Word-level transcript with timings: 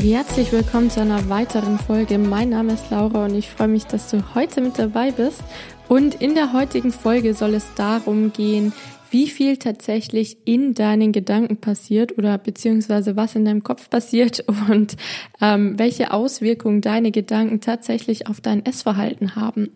Herzlich 0.00 0.52
willkommen 0.52 0.90
zu 0.90 1.00
einer 1.00 1.28
weiteren 1.28 1.76
Folge. 1.76 2.18
Mein 2.18 2.50
Name 2.50 2.74
ist 2.74 2.88
Laura 2.90 3.24
und 3.24 3.34
ich 3.34 3.48
freue 3.48 3.66
mich, 3.66 3.84
dass 3.84 4.10
du 4.10 4.22
heute 4.34 4.60
mit 4.60 4.78
dabei 4.78 5.10
bist. 5.10 5.42
Und 5.88 6.14
in 6.14 6.36
der 6.36 6.52
heutigen 6.52 6.92
Folge 6.92 7.34
soll 7.34 7.54
es 7.54 7.66
darum 7.74 8.32
gehen, 8.32 8.72
wie 9.10 9.28
viel 9.28 9.56
tatsächlich 9.56 10.38
in 10.44 10.74
deinen 10.74 11.10
Gedanken 11.10 11.56
passiert 11.56 12.16
oder 12.16 12.38
beziehungsweise 12.38 13.16
was 13.16 13.34
in 13.34 13.44
deinem 13.44 13.64
Kopf 13.64 13.90
passiert 13.90 14.44
und 14.70 14.96
ähm, 15.40 15.78
welche 15.78 16.12
Auswirkungen 16.12 16.80
deine 16.80 17.10
Gedanken 17.10 17.60
tatsächlich 17.60 18.28
auf 18.28 18.40
dein 18.40 18.64
Essverhalten 18.64 19.34
haben. 19.34 19.70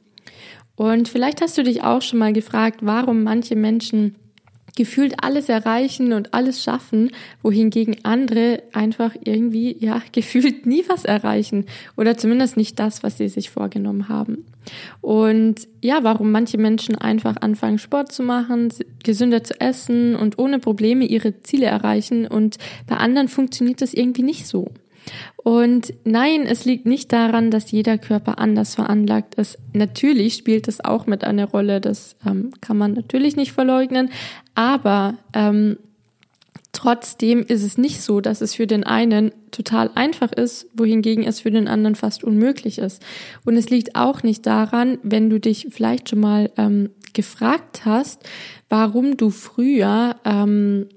Und 0.77 1.08
vielleicht 1.08 1.41
hast 1.41 1.58
du 1.58 1.64
dich 1.64 1.82
auch 1.82 2.00
schon 2.00 2.20
mal 2.20 2.32
gefragt, 2.32 2.78
warum 2.82 3.24
manche 3.24 3.56
Menschen 3.56 4.14
gefühlt 4.76 5.22
alles 5.22 5.48
erreichen 5.48 6.12
und 6.12 6.34
alles 6.34 6.62
schaffen, 6.62 7.10
wohingegen 7.42 7.96
andere 8.04 8.62
einfach 8.72 9.14
irgendwie, 9.22 9.76
ja, 9.78 10.02
gefühlt 10.12 10.66
nie 10.66 10.84
was 10.88 11.04
erreichen 11.04 11.66
oder 11.96 12.16
zumindest 12.16 12.56
nicht 12.56 12.78
das, 12.78 13.02
was 13.02 13.18
sie 13.18 13.28
sich 13.28 13.50
vorgenommen 13.50 14.08
haben. 14.08 14.46
Und 15.00 15.66
ja, 15.80 16.04
warum 16.04 16.30
manche 16.30 16.56
Menschen 16.56 16.96
einfach 16.96 17.36
anfangen, 17.40 17.78
Sport 17.78 18.12
zu 18.12 18.22
machen, 18.22 18.72
gesünder 19.02 19.42
zu 19.42 19.60
essen 19.60 20.14
und 20.14 20.38
ohne 20.38 20.60
Probleme 20.60 21.04
ihre 21.04 21.41
Ziele 21.41 21.66
erreichen 21.66 22.27
und 22.27 22.58
bei 22.86 22.96
anderen 22.96 23.28
funktioniert 23.28 23.82
das 23.82 23.92
irgendwie 23.92 24.22
nicht 24.22 24.47
so. 24.47 24.69
Und 25.36 25.92
nein, 26.05 26.47
es 26.47 26.64
liegt 26.64 26.86
nicht 26.86 27.12
daran, 27.12 27.50
dass 27.50 27.70
jeder 27.70 27.98
Körper 27.98 28.39
anders 28.39 28.75
veranlagt 28.75 29.34
ist. 29.34 29.59
Natürlich 29.72 30.34
spielt 30.34 30.69
es 30.69 30.84
auch 30.84 31.06
mit 31.06 31.25
einer 31.25 31.47
Rolle, 31.47 31.81
das 31.81 32.17
ähm, 32.27 32.53
kann 32.61 32.78
man 32.78 32.92
natürlich 32.92 33.36
nicht 33.36 33.53
verleugnen, 33.53 34.11
aber 34.55 35.14
ähm, 35.34 35.78
trotzdem 36.72 37.44
ist 37.47 37.62
es 37.62 37.78
nicht 37.78 38.03
so, 38.03 38.20
dass 38.20 38.41
es 38.41 38.55
für 38.55 38.67
den 38.67 38.84
einen 38.84 39.33
total 39.50 39.91
einfach 39.94 40.33
ist, 40.33 40.67
wohingegen 40.75 41.25
es 41.25 41.41
für 41.41 41.50
den 41.50 41.69
anderen 41.69 41.94
fast 41.94 42.25
unmöglich 42.25 42.78
ist. 42.78 43.03
Und 43.44 43.56
es 43.56 43.70
liegt 43.70 43.94
auch 43.94 44.22
nicht 44.22 44.47
daran, 44.47 44.98
wenn 45.03 45.28
du 45.28 45.39
dich 45.39 45.69
vielleicht 45.70 46.09
schon 46.09 46.20
mal 46.20 46.50
ähm, 46.56 46.91
gefragt 47.12 47.84
hast, 47.84 48.22
warum 48.69 49.16
du 49.16 49.31
früher 49.31 50.16
ähm, 50.25 50.89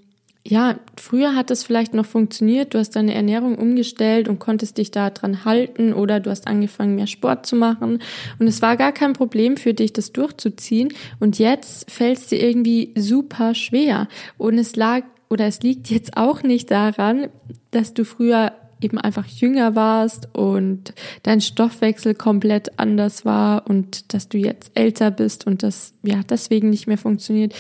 ja, 0.47 0.75
früher 0.95 1.35
hat 1.35 1.49
es 1.49 1.63
vielleicht 1.63 1.95
noch 1.95 2.05
funktioniert, 2.05 2.75
du 2.75 2.77
hast 2.77 2.91
deine 2.91 3.15
Ernährung 3.15 3.57
umgestellt 3.57 4.27
und 4.27 4.37
konntest 4.37 4.77
dich 4.77 4.91
da 4.91 5.09
dran 5.09 5.43
halten 5.43 5.91
oder 5.91 6.19
du 6.19 6.29
hast 6.29 6.45
angefangen, 6.45 6.93
mehr 6.93 7.07
Sport 7.07 7.47
zu 7.47 7.55
machen. 7.55 7.99
Und 8.37 8.47
es 8.47 8.61
war 8.61 8.77
gar 8.77 8.91
kein 8.91 9.13
Problem 9.13 9.57
für 9.57 9.73
dich, 9.73 9.91
das 9.91 10.13
durchzuziehen. 10.13 10.93
Und 11.19 11.39
jetzt 11.39 11.89
fällt 11.89 12.19
es 12.19 12.27
dir 12.27 12.43
irgendwie 12.43 12.93
super 12.95 13.55
schwer. 13.55 14.07
Und 14.37 14.59
es 14.59 14.75
lag 14.75 15.01
oder 15.29 15.47
es 15.47 15.63
liegt 15.63 15.89
jetzt 15.89 16.15
auch 16.15 16.43
nicht 16.43 16.69
daran, 16.69 17.29
dass 17.71 17.95
du 17.95 18.05
früher 18.05 18.51
eben 18.81 18.99
einfach 18.99 19.25
jünger 19.25 19.73
warst 19.73 20.29
und 20.33 20.93
dein 21.23 21.41
Stoffwechsel 21.41 22.13
komplett 22.13 22.77
anders 22.77 23.25
war 23.25 23.67
und 23.67 24.13
dass 24.13 24.29
du 24.29 24.37
jetzt 24.37 24.71
älter 24.75 25.09
bist 25.09 25.47
und 25.47 25.63
das 25.63 25.93
ja 26.03 26.21
deswegen 26.29 26.69
nicht 26.69 26.85
mehr 26.85 26.97
funktioniert, 26.97 27.55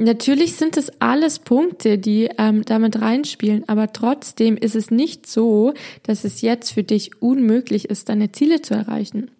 Natürlich 0.00 0.54
sind 0.54 0.76
es 0.76 0.92
alles 1.00 1.40
Punkte, 1.40 1.98
die 1.98 2.30
ähm, 2.38 2.64
damit 2.64 3.00
reinspielen, 3.00 3.68
aber 3.68 3.92
trotzdem 3.92 4.56
ist 4.56 4.76
es 4.76 4.92
nicht 4.92 5.26
so, 5.26 5.74
dass 6.04 6.22
es 6.22 6.40
jetzt 6.40 6.70
für 6.70 6.84
dich 6.84 7.20
unmöglich 7.20 7.86
ist, 7.86 8.08
deine 8.08 8.30
Ziele 8.30 8.62
zu 8.62 8.74
erreichen. 8.74 9.32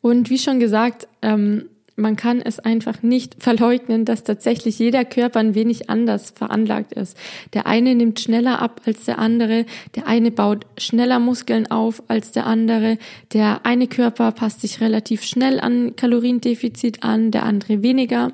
Und 0.00 0.28
wie 0.28 0.38
schon 0.38 0.58
gesagt, 0.58 1.06
ähm, 1.22 1.66
man 1.96 2.16
kann 2.16 2.40
es 2.40 2.58
einfach 2.58 3.02
nicht 3.02 3.36
verleugnen, 3.38 4.04
dass 4.04 4.24
tatsächlich 4.24 4.78
jeder 4.78 5.04
Körper 5.04 5.40
ein 5.40 5.54
wenig 5.54 5.90
anders 5.90 6.30
veranlagt 6.30 6.92
ist. 6.92 7.16
Der 7.52 7.66
eine 7.66 7.94
nimmt 7.94 8.18
schneller 8.20 8.60
ab 8.60 8.80
als 8.84 9.04
der 9.04 9.18
andere, 9.18 9.64
der 9.94 10.06
eine 10.06 10.30
baut 10.30 10.66
schneller 10.76 11.18
Muskeln 11.18 11.70
auf 11.70 12.02
als 12.08 12.32
der 12.32 12.46
andere, 12.46 12.98
der 13.32 13.64
eine 13.64 13.86
Körper 13.86 14.32
passt 14.32 14.60
sich 14.60 14.80
relativ 14.80 15.22
schnell 15.22 15.60
an 15.60 15.94
Kaloriendefizit 15.94 17.04
an, 17.04 17.30
der 17.30 17.44
andere 17.44 17.82
weniger. 17.82 18.32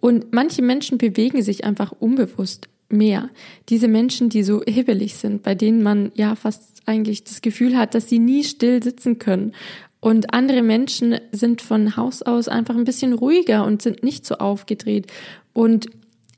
Und 0.00 0.32
manche 0.32 0.62
Menschen 0.62 0.98
bewegen 0.98 1.42
sich 1.42 1.64
einfach 1.64 1.92
unbewusst 1.92 2.68
mehr. 2.90 3.30
Diese 3.68 3.88
Menschen, 3.88 4.28
die 4.28 4.42
so 4.42 4.62
hibbelig 4.66 5.14
sind, 5.14 5.42
bei 5.42 5.54
denen 5.54 5.82
man 5.82 6.10
ja 6.14 6.34
fast 6.34 6.82
eigentlich 6.86 7.24
das 7.24 7.40
Gefühl 7.40 7.76
hat, 7.76 7.94
dass 7.94 8.08
sie 8.08 8.18
nie 8.18 8.42
still 8.44 8.82
sitzen 8.82 9.18
können 9.18 9.52
und 10.00 10.32
andere 10.32 10.62
Menschen 10.62 11.18
sind 11.30 11.60
von 11.60 11.96
Haus 11.96 12.22
aus 12.22 12.48
einfach 12.48 12.74
ein 12.74 12.84
bisschen 12.84 13.12
ruhiger 13.12 13.64
und 13.64 13.82
sind 13.82 14.02
nicht 14.02 14.24
so 14.24 14.36
aufgedreht. 14.36 15.06
Und 15.52 15.88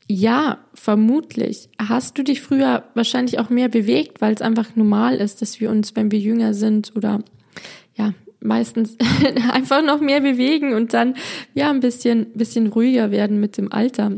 ja, 0.09 0.59
vermutlich 0.75 1.69
hast 1.79 2.19
du 2.19 2.25
dich 2.25 2.43
früher 2.43 2.85
wahrscheinlich 2.95 3.39
auch 3.39 3.51
mehr 3.51 3.69
bewegt, 3.69 4.21
weil 4.21 4.35
es 4.35 4.43
einfach 4.43 4.75
normal 4.75 5.17
ist, 5.17 5.41
dass 5.41 5.61
wir 5.61 5.71
uns, 5.71 5.95
wenn 5.95 6.11
wir 6.11 6.19
jünger 6.19 6.55
sind 6.55 6.93
oder 6.97 7.21
ja, 7.95 8.13
meistens 8.41 8.97
einfach 9.53 9.83
noch 9.83 10.01
mehr 10.01 10.21
bewegen 10.21 10.75
und 10.75 10.93
dann 10.93 11.15
ja 11.55 11.71
ein 11.71 11.81
bisschen, 11.81 12.33
bisschen 12.33 12.67
ruhiger 12.67 13.13
werden 13.13 13.41
mit 13.41 13.57
dem 13.57 13.73
Alter. 13.73 14.13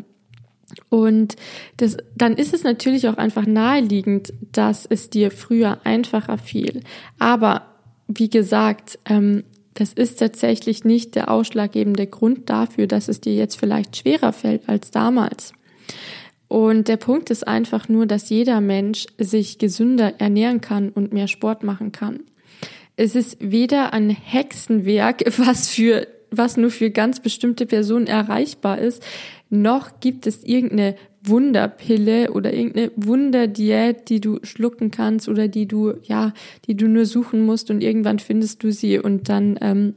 Und 0.89 1.37
das, 1.77 1.99
dann 2.17 2.35
ist 2.35 2.55
es 2.55 2.65
natürlich 2.65 3.09
auch 3.09 3.19
einfach 3.19 3.47
naheliegend, 3.47 4.33
dass 4.53 4.87
es 4.87 5.11
dir 5.11 5.31
früher 5.31 5.79
einfacher 5.85 6.39
fiel. 6.39 6.83
Aber 7.19 7.74
wie 8.09 8.31
gesagt, 8.31 8.99
ähm, 9.07 9.45
das 9.75 9.93
ist 9.93 10.21
tatsächlich 10.21 10.85
nicht 10.85 11.15
der 11.17 11.31
ausschlaggebende 11.31 12.07
Grund 12.07 12.49
dafür, 12.49 12.87
dass 12.87 13.09
es 13.09 13.21
dir 13.21 13.35
jetzt 13.35 13.59
vielleicht 13.59 13.97
schwerer 13.97 14.33
fällt 14.33 14.69
als 14.69 14.91
damals. 14.91 15.53
Und 16.47 16.87
der 16.87 16.97
Punkt 16.97 17.31
ist 17.31 17.47
einfach 17.49 17.89
nur, 17.89 18.07
dass 18.07 18.29
jeder 18.29 18.61
Mensch 18.61 19.07
sich 19.19 19.59
gesünder 19.59 20.21
ernähren 20.21 20.61
kann 20.61 20.91
und 20.91 21.13
mehr 21.13 21.27
Sport 21.27 21.65
machen 21.65 21.91
kann. 21.91 22.21
Es 22.97 23.17
ist 23.17 23.39
weder 23.41 23.93
ein 23.93 24.11
Hexenwerk, 24.11 25.25
was 25.39 25.69
für 25.69 26.07
was 26.37 26.57
nur 26.57 26.71
für 26.71 26.91
ganz 26.91 27.21
bestimmte 27.21 27.67
Personen 27.67 28.07
erreichbar 28.07 28.79
ist, 28.79 29.03
noch 29.51 30.01
gibt 30.01 30.27
es 30.27 30.43
irgendeine 30.43 30.97
Wunderpille 31.25 32.33
oder 32.33 32.53
irgendeine 32.53 32.91
Wunderdiät, 32.97 34.09
die 34.09 34.21
du 34.21 34.39
schlucken 34.43 34.91
kannst 34.91 35.29
oder 35.29 35.49
die 35.49 35.67
du, 35.67 35.95
ja, 36.03 36.33
die 36.67 36.77
du 36.77 36.89
nur 36.89 37.07
suchen 37.07 37.45
musst 37.45 37.71
und 37.71 37.83
irgendwann 37.83 38.19
findest 38.19 38.63
du 38.63 38.73
sie 38.73 38.99
und 38.99 39.29
dann, 39.29 39.59
ähm, 39.61 39.95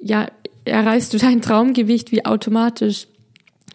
ja, 0.00 0.28
erreichst 0.64 1.14
du 1.14 1.18
dein 1.18 1.42
Traumgewicht 1.42 2.12
wie 2.12 2.24
automatisch. 2.24 3.08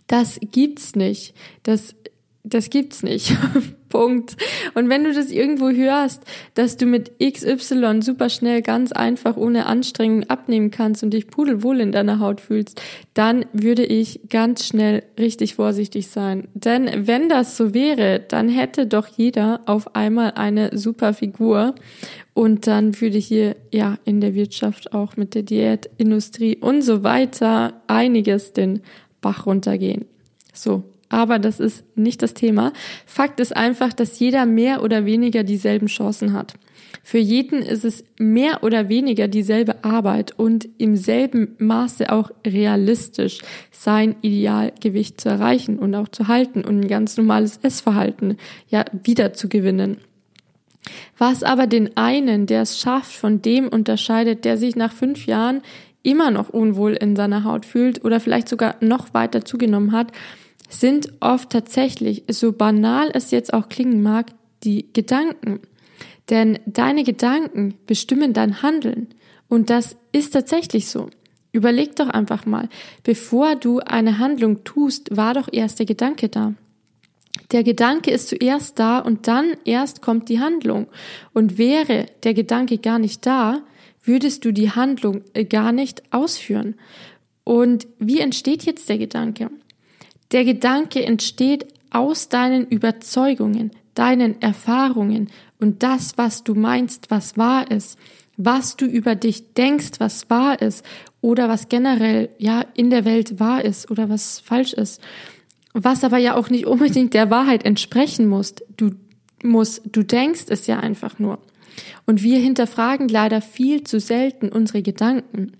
Das 0.08 0.40
gibt's 0.52 0.96
nicht. 0.96 1.34
Das 1.64 1.96
das 2.44 2.70
gibt's 2.70 3.04
nicht. 3.04 3.36
Punkt. 3.92 4.38
Und 4.74 4.90
wenn 4.90 5.04
du 5.04 5.14
das 5.14 5.30
irgendwo 5.30 5.70
hörst, 5.70 6.24
dass 6.56 6.78
du 6.78 6.88
mit 6.88 7.12
XY 7.20 8.02
super 8.02 8.30
schnell 8.30 8.64
ganz 8.64 8.92
einfach 8.92 9.38
ohne 9.38 9.68
Anstrengung 9.68 10.24
abnehmen 10.30 10.72
kannst 10.72 11.04
und 11.04 11.12
dich 11.12 11.28
pudelwohl 11.28 11.80
in 11.80 11.92
deiner 11.92 12.20
Haut 12.20 12.42
fühlst, 12.42 12.82
dann 13.14 13.46
würde 13.54 13.86
ich 13.86 14.22
ganz 14.30 14.66
schnell 14.66 15.04
richtig 15.20 15.56
vorsichtig 15.56 16.08
sein. 16.08 16.48
Denn 16.56 17.08
wenn 17.08 17.30
das 17.30 17.58
so 17.58 17.76
wäre, 17.76 18.20
dann 18.20 18.50
hätte 18.50 18.88
doch 18.88 19.08
jeder 19.08 19.62
auf 19.66 19.96
einmal 19.96 20.32
eine 20.32 20.76
super 20.78 21.14
Figur 21.14 21.76
und 22.34 22.66
dann 22.66 23.00
würde 23.02 23.18
hier 23.18 23.56
ja 23.72 23.98
in 24.06 24.22
der 24.22 24.34
Wirtschaft 24.34 24.94
auch 24.94 25.18
mit 25.18 25.36
der 25.36 25.44
Diätindustrie 25.44 26.56
und 26.56 26.82
so 26.82 27.04
weiter 27.04 27.82
einiges 27.88 28.54
den 28.54 28.82
Bach 29.20 29.46
runtergehen. 29.46 30.06
So, 30.54 30.84
aber 31.12 31.40
das 31.40 31.60
ist 31.60 31.84
nicht 31.96 32.22
das 32.22 32.34
Thema. 32.34 32.74
Fakt 33.06 33.40
ist 33.40 33.56
einfach, 33.56 33.94
dass 33.94 34.20
jeder 34.20 34.46
mehr 34.46 34.84
oder 34.84 35.06
weniger 35.06 35.44
dieselben 35.44 35.88
Chancen 35.88 36.34
hat. 36.34 36.56
Für 37.04 37.18
jeden 37.18 37.62
ist 37.62 37.84
es 37.84 38.04
mehr 38.20 38.64
oder 38.64 38.88
weniger 38.88 39.28
dieselbe 39.28 39.84
Arbeit 39.84 40.38
und 40.38 40.70
im 40.78 40.96
selben 40.96 41.56
Maße 41.58 42.12
auch 42.12 42.32
realistisch, 42.46 43.40
sein 43.72 44.16
Idealgewicht 44.22 45.20
zu 45.20 45.30
erreichen 45.30 45.80
und 45.80 45.96
auch 45.96 46.10
zu 46.10 46.28
halten 46.28 46.64
und 46.64 46.82
ein 46.82 46.88
ganz 46.88 47.18
normales 47.18 47.58
Essverhalten 47.58 48.38
ja 48.70 48.86
wieder 49.04 49.34
zu 49.34 49.50
gewinnen. 49.50 49.98
Was 51.18 51.44
aber 51.44 51.68
den 51.68 51.96
einen, 51.98 52.46
der 52.46 52.64
es 52.64 52.80
schafft, 52.80 53.14
von 53.14 53.42
dem 53.42 53.68
unterscheidet, 53.68 54.46
der 54.46 54.58
sich 54.58 54.76
nach 54.76 54.92
fünf 54.94 55.26
Jahren 55.26 55.62
immer 56.04 56.32
noch 56.32 56.50
unwohl 56.50 56.94
in 56.94 57.16
seiner 57.16 57.44
Haut 57.44 57.66
fühlt 57.66 58.04
oder 58.04 58.20
vielleicht 58.20 58.50
sogar 58.50 58.76
noch 58.80 59.14
weiter 59.14 59.46
zugenommen 59.46 59.92
hat, 59.92 60.12
sind 60.72 61.12
oft 61.20 61.50
tatsächlich, 61.50 62.24
so 62.30 62.54
banal 62.54 63.12
es 63.14 63.32
jetzt 63.32 63.54
auch 63.54 63.70
klingen 63.70 64.02
mag, 64.02 64.32
die 64.64 64.92
Gedanken. 64.94 65.60
Denn 66.30 66.60
deine 66.66 67.04
Gedanken 67.04 67.76
bestimmen 67.88 68.34
dein 68.34 68.62
Handeln. 68.62 69.08
Und 69.50 69.70
das 69.70 69.98
ist 70.12 70.32
tatsächlich 70.32 70.88
so. 70.88 71.10
Überleg 71.52 71.98
doch 71.98 72.08
einfach 72.08 72.46
mal, 72.46 72.70
bevor 73.04 73.56
du 73.56 73.80
eine 73.80 74.18
Handlung 74.18 74.64
tust, 74.64 75.16
war 75.16 75.34
doch 75.34 75.50
erst 75.52 75.80
der 75.80 75.86
Gedanke 75.86 76.30
da. 76.30 76.54
Der 77.52 77.64
Gedanke 77.64 78.12
ist 78.12 78.30
zuerst 78.30 78.80
da 78.80 79.00
und 79.00 79.28
dann 79.28 79.58
erst 79.66 80.02
kommt 80.02 80.30
die 80.30 80.40
Handlung. 80.40 80.88
Und 81.34 81.58
wäre 81.58 82.06
der 82.24 82.34
Gedanke 82.34 82.78
gar 82.78 83.00
nicht 83.00 83.26
da, 83.26 83.62
würdest 84.04 84.46
du 84.46 84.54
die 84.54 84.72
Handlung 84.72 85.24
gar 85.50 85.74
nicht 85.74 86.02
ausführen. 86.14 86.76
Und 87.44 87.88
wie 88.00 88.20
entsteht 88.20 88.64
jetzt 88.64 88.88
der 88.88 88.98
Gedanke? 88.98 89.50
Der 90.32 90.46
Gedanke 90.46 91.04
entsteht 91.04 91.68
aus 91.90 92.30
deinen 92.30 92.68
Überzeugungen, 92.68 93.72
deinen 93.94 94.42
Erfahrungen 94.42 95.30
Und 95.60 95.84
das, 95.84 96.18
was 96.18 96.44
du 96.44 96.56
meinst, 96.56 97.12
was 97.12 97.38
wahr 97.38 97.70
ist, 97.70 98.00
was 98.38 98.78
du 98.78 98.86
über 98.86 99.14
dich 99.16 99.54
denkst, 99.54 100.00
was 100.00 100.30
wahr 100.30 100.60
ist 100.62 100.84
oder 101.20 101.50
was 101.50 101.70
generell 101.70 102.30
ja 102.40 102.66
in 102.74 102.90
der 102.90 103.06
Welt 103.06 103.40
wahr 103.40 103.64
ist 103.64 103.92
oder 103.92 104.10
was 104.10 104.40
falsch 104.40 104.74
ist, 104.74 105.02
was 105.74 106.04
aber 106.04 106.18
ja 106.18 106.36
auch 106.36 106.50
nicht 106.50 106.66
unbedingt 106.74 107.14
der 107.14 107.30
Wahrheit 107.30 107.66
entsprechen 107.66 108.28
muss. 108.28 108.56
Du 108.78 108.92
musst, 109.44 109.82
du 109.92 110.04
denkst 110.04 110.46
es 110.48 110.66
ja 110.66 110.80
einfach 110.80 111.20
nur. 111.20 111.40
Und 112.06 112.24
wir 112.24 112.40
hinterfragen 112.40 113.08
leider 113.08 113.42
viel 113.42 113.84
zu 113.84 114.00
selten 114.00 114.50
unsere 114.50 114.82
Gedanken. 114.82 115.54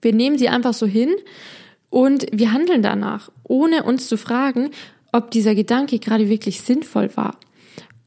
Wir 0.00 0.14
nehmen 0.14 0.38
sie 0.38 0.48
einfach 0.48 0.74
so 0.74 0.86
hin 0.86 1.10
und 1.94 2.26
wir 2.32 2.52
handeln 2.52 2.82
danach, 2.82 3.30
ohne 3.44 3.84
uns 3.84 4.08
zu 4.08 4.16
fragen, 4.16 4.70
ob 5.12 5.30
dieser 5.30 5.54
Gedanke 5.54 6.00
gerade 6.00 6.28
wirklich 6.28 6.60
sinnvoll 6.60 7.08
war 7.14 7.38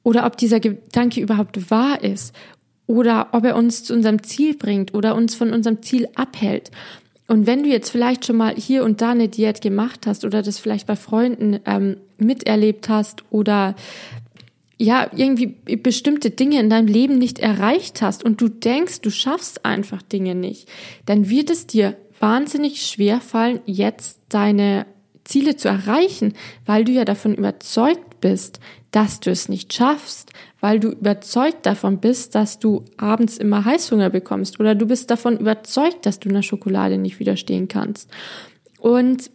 oder 0.03 0.25
ob 0.25 0.35
dieser 0.35 0.59
Gedanke 0.59 1.21
überhaupt 1.21 1.71
wahr 1.71 2.03
ist 2.03 2.35
oder 2.85 3.29
ob 3.31 3.45
er 3.45 3.55
uns 3.55 3.85
zu 3.85 3.93
unserem 3.93 4.23
Ziel 4.23 4.57
bringt 4.57 4.93
oder 4.93 5.15
uns 5.15 5.35
von 5.35 5.53
unserem 5.53 5.81
Ziel 5.83 6.09
abhält. 6.15 6.69
Und 7.29 7.47
wenn 7.47 7.63
du 7.63 7.69
jetzt 7.69 7.89
vielleicht 7.89 8.25
schon 8.25 8.35
mal 8.35 8.55
hier 8.55 8.83
und 8.83 8.99
da 8.99 9.11
eine 9.11 9.29
Diät 9.29 9.61
gemacht 9.61 10.05
hast 10.05 10.25
oder 10.25 10.41
das 10.41 10.59
vielleicht 10.59 10.85
bei 10.85 10.97
Freunden 10.97 11.61
ähm, 11.65 11.95
miterlebt 12.17 12.89
hast 12.89 13.23
oder 13.29 13.73
ja, 14.77 15.09
irgendwie 15.15 15.55
bestimmte 15.77 16.29
Dinge 16.29 16.59
in 16.59 16.69
deinem 16.69 16.87
Leben 16.87 17.17
nicht 17.17 17.39
erreicht 17.39 18.01
hast 18.01 18.25
und 18.25 18.41
du 18.41 18.49
denkst, 18.49 18.99
du 18.99 19.11
schaffst 19.11 19.63
einfach 19.63 20.01
Dinge 20.01 20.35
nicht, 20.35 20.67
dann 21.05 21.29
wird 21.29 21.49
es 21.49 21.67
dir 21.67 21.95
wahnsinnig 22.19 22.81
schwer 22.81 23.21
fallen, 23.21 23.59
jetzt 23.65 24.21
deine 24.29 24.85
Ziele 25.23 25.57
zu 25.57 25.67
erreichen, 25.67 26.33
weil 26.65 26.85
du 26.85 26.91
ja 26.91 27.05
davon 27.05 27.35
überzeugt 27.35 28.21
bist, 28.21 28.59
dass 28.91 29.19
du 29.19 29.29
es 29.29 29.49
nicht 29.49 29.73
schaffst, 29.73 30.31
weil 30.59 30.79
du 30.79 30.89
überzeugt 30.89 31.65
davon 31.65 31.99
bist, 31.99 32.33
dass 32.35 32.59
du 32.59 32.85
abends 32.97 33.37
immer 33.37 33.65
Heißhunger 33.65 34.09
bekommst 34.09 34.59
oder 34.59 34.73
du 34.73 34.87
bist 34.87 35.11
davon 35.11 35.37
überzeugt, 35.37 36.05
dass 36.05 36.19
du 36.19 36.29
einer 36.29 36.43
Schokolade 36.43 36.97
nicht 36.97 37.19
widerstehen 37.19 37.67
kannst. 37.67 38.09
Und 38.79 39.29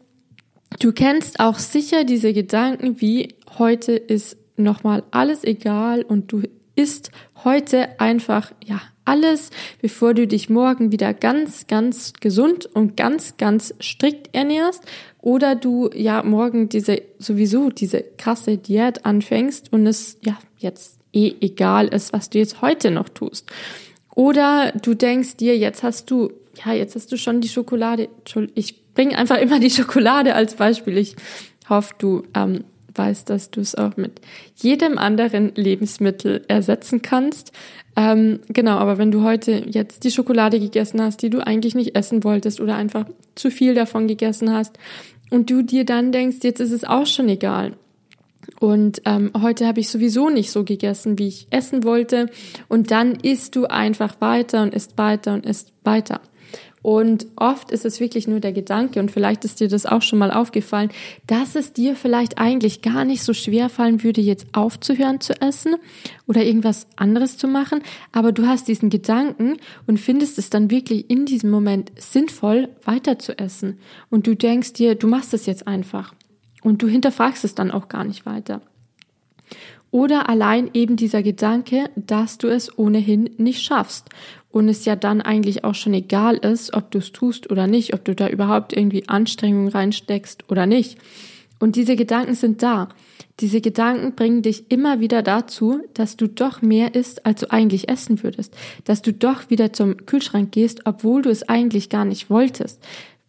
du 0.81 0.93
kennst 0.93 1.41
auch 1.41 1.59
sicher 1.59 2.05
diese 2.05 2.33
Gedanken 2.33 3.01
wie 3.01 3.35
heute 3.59 3.93
ist 3.93 4.37
nochmal 4.57 5.03
alles 5.11 5.45
egal 5.45 6.03
und 6.03 6.33
du 6.33 6.43
isst 6.75 7.11
heute 7.45 8.01
einfach, 8.01 8.53
ja, 8.65 8.81
alles, 9.05 9.51
bevor 9.81 10.15
du 10.15 10.27
dich 10.27 10.49
morgen 10.49 10.93
wieder 10.93 11.13
ganz, 11.15 11.67
ganz 11.67 12.13
gesund 12.21 12.67
und 12.67 12.97
ganz, 12.97 13.37
ganz 13.37 13.75
strikt 13.81 14.35
ernährst 14.35 14.83
oder 15.21 15.55
du 15.55 15.91
ja 15.95 16.23
morgen 16.23 16.69
diese, 16.69 17.03
sowieso 17.19 17.71
diese 17.71 18.03
krasse 18.19 18.59
Diät 18.59 19.05
anfängst 19.05 19.73
und 19.73 19.87
es 19.87 20.19
ja 20.25 20.39
jetzt 20.59 20.99
eh 21.13 21.35
egal 21.41 21.89
ist, 21.89 22.13
was 22.13 22.31
du 22.31 22.39
jetzt 22.39 22.63
heute 22.63 22.91
noch 22.91 23.09
tust. 23.09 23.51
Oder 24.15 24.73
du 24.73 24.95
denkst 24.95 25.37
dir, 25.37 25.57
jetzt 25.57 25.83
hast 25.83 26.11
du, 26.11 26.33
ja, 26.65 26.73
jetzt 26.73 26.95
hast 26.95 27.11
du 27.13 27.17
schon 27.17 27.41
die 27.41 27.49
Schokolade, 27.49 28.09
ich 28.55 28.83
bringe 28.95 29.17
einfach 29.17 29.39
immer 29.39 29.59
die 29.59 29.71
Schokolade 29.71 30.35
als 30.35 30.57
Beispiel. 30.57 30.99
Ich 30.99 31.17
hoffe, 31.69 31.95
du 31.99 32.23
ähm, 32.35 32.65
weißt, 32.95 33.29
dass 33.31 33.51
du 33.51 33.61
es 33.61 33.75
auch 33.75 33.97
mit 33.97 34.21
jedem 34.57 34.99
anderen 34.99 35.55
Lebensmittel 35.55 36.45
ersetzen 36.49 37.03
kannst. 37.03 37.53
Ähm, 37.97 38.41
genau, 38.49 38.79
aber 38.79 38.99
wenn 38.99 39.11
du 39.11 39.23
heute 39.23 39.65
jetzt 39.67 40.05
die 40.05 40.11
Schokolade 40.11 40.59
gegessen 40.59 41.01
hast, 41.03 41.23
die 41.23 41.31
du 41.31 41.47
eigentlich 41.47 41.75
nicht 41.75 41.95
essen 41.95 42.25
wolltest 42.25 42.61
oder 42.61 42.77
einfach 42.77 43.07
zu 43.35 43.51
viel 43.51 43.75
davon 43.75 44.09
gegessen 44.09 44.53
hast 44.53 44.79
und 45.31 45.51
du 45.51 45.63
dir 45.63 45.85
dann 45.85 46.13
denkst, 46.13 46.39
jetzt 46.43 46.61
ist 46.61 46.73
es 46.73 46.85
auch 46.85 47.07
schon 47.07 47.29
egal. 47.29 47.75
Und 48.61 49.03
ähm, 49.05 49.31
heute 49.41 49.67
habe 49.67 49.81
ich 49.81 49.89
sowieso 49.89 50.31
nicht 50.31 50.51
so 50.51 50.65
gegessen, 50.65 51.19
wie 51.19 51.29
ich 51.29 51.47
essen 51.51 51.85
wollte. 51.85 52.29
Und 52.69 52.91
dann 52.91 53.17
isst 53.17 53.57
du 53.57 53.67
einfach 53.67 54.21
weiter 54.21 54.63
und 54.63 54.75
isst 54.75 54.99
weiter 54.99 55.35
und 55.35 55.47
isst 55.47 55.73
weiter. 55.85 56.21
Und 56.83 57.27
oft 57.37 57.71
ist 57.71 57.85
es 57.85 58.01
wirklich 58.01 58.27
nur 58.27 58.41
der 58.41 58.53
Gedanke, 58.53 58.99
und 58.99 59.11
vielleicht 59.11 59.45
ist 59.45 59.61
dir 59.61 59.69
das 59.69 59.87
auch 59.87 60.03
schon 60.03 60.19
mal 60.19 60.33
aufgefallen, 60.33 60.91
dass 61.29 61.55
es 61.55 61.73
dir 61.73 61.95
vielleicht 61.95 62.39
eigentlich 62.39 62.83
gar 62.83 63.05
nicht 63.05 63.23
so 63.23 63.33
schwer 63.33 63.69
fallen 63.69 64.03
würde, 64.03 64.21
jetzt 64.21 64.47
aufzuhören 64.53 65.21
zu 65.21 65.41
essen 65.41 65.77
oder 66.27 66.45
irgendwas 66.45 66.89
anderes 66.97 67.39
zu 67.39 67.47
machen, 67.47 67.83
aber 68.11 68.33
du 68.33 68.47
hast 68.47 68.67
diesen 68.67 68.91
Gedanken 68.91 69.59
und 69.87 70.01
findest 70.01 70.39
es 70.39 70.51
dann 70.51 70.71
wirklich 70.71 71.09
in 71.09 71.25
diesem 71.25 71.51
Moment 71.51 71.93
sinnvoll, 71.97 72.69
weiter 72.85 73.19
zu 73.19 73.39
essen. 73.39 73.79
Und 74.11 74.27
du 74.27 74.35
denkst 74.35 74.73
dir, 74.73 74.97
du 74.97 75.07
machst 75.07 75.33
es 75.35 75.47
jetzt 75.47 75.69
einfach. 75.69 76.15
Und 76.63 76.83
du 76.83 76.89
hinterfragst 76.89 77.45
es 77.45 77.55
dann 77.55 77.71
auch 77.71 77.89
gar 77.89 78.05
nicht 78.05 78.27
weiter. 78.27 78.61
Oder 79.91 80.29
allein 80.31 80.71
eben 80.73 80.97
dieser 80.97 81.23
Gedanke, 81.23 81.91
dass 81.97 82.39
du 82.39 82.49
es 82.49 82.77
ohnehin 82.79 83.29
nicht 83.37 83.63
schaffst 83.63 84.09
und 84.53 84.69
es 84.69 84.85
ja 84.85 84.95
dann 84.95 85.21
eigentlich 85.21 85.65
auch 85.65 85.75
schon 85.75 85.95
egal 85.95 86.37
ist, 86.37 86.75
ob 86.75 86.91
du 86.91 86.99
es 86.99 87.11
tust 87.11 87.51
oder 87.51 87.67
nicht, 87.67 87.95
ob 87.95 88.05
du 88.05 88.15
da 88.15 88.29
überhaupt 88.29 88.77
irgendwie 88.77 89.09
Anstrengungen 89.09 89.69
reinsteckst 89.69 90.45
oder 90.49 90.67
nicht. 90.67 90.99
Und 91.59 91.77
diese 91.77 91.97
Gedanken 91.97 92.35
sind 92.35 92.63
da. 92.63 92.89
Diese 93.41 93.61
Gedanken 93.61 94.15
bringen 94.15 94.43
dich 94.43 94.71
immer 94.71 95.01
wieder 95.01 95.23
dazu, 95.23 95.81
dass 95.95 96.17
du 96.17 96.29
doch 96.29 96.61
mehr 96.61 96.95
isst, 96.95 97.25
als 97.25 97.41
du 97.41 97.51
eigentlich 97.51 97.89
essen 97.89 98.23
würdest, 98.23 98.55
dass 98.85 99.01
du 99.01 99.13
doch 99.13 99.49
wieder 99.49 99.73
zum 99.73 99.97
Kühlschrank 100.05 100.53
gehst, 100.53 100.83
obwohl 100.85 101.23
du 101.23 101.31
es 101.31 101.49
eigentlich 101.49 101.89
gar 101.89 102.05
nicht 102.05 102.29
wolltest, 102.29 102.79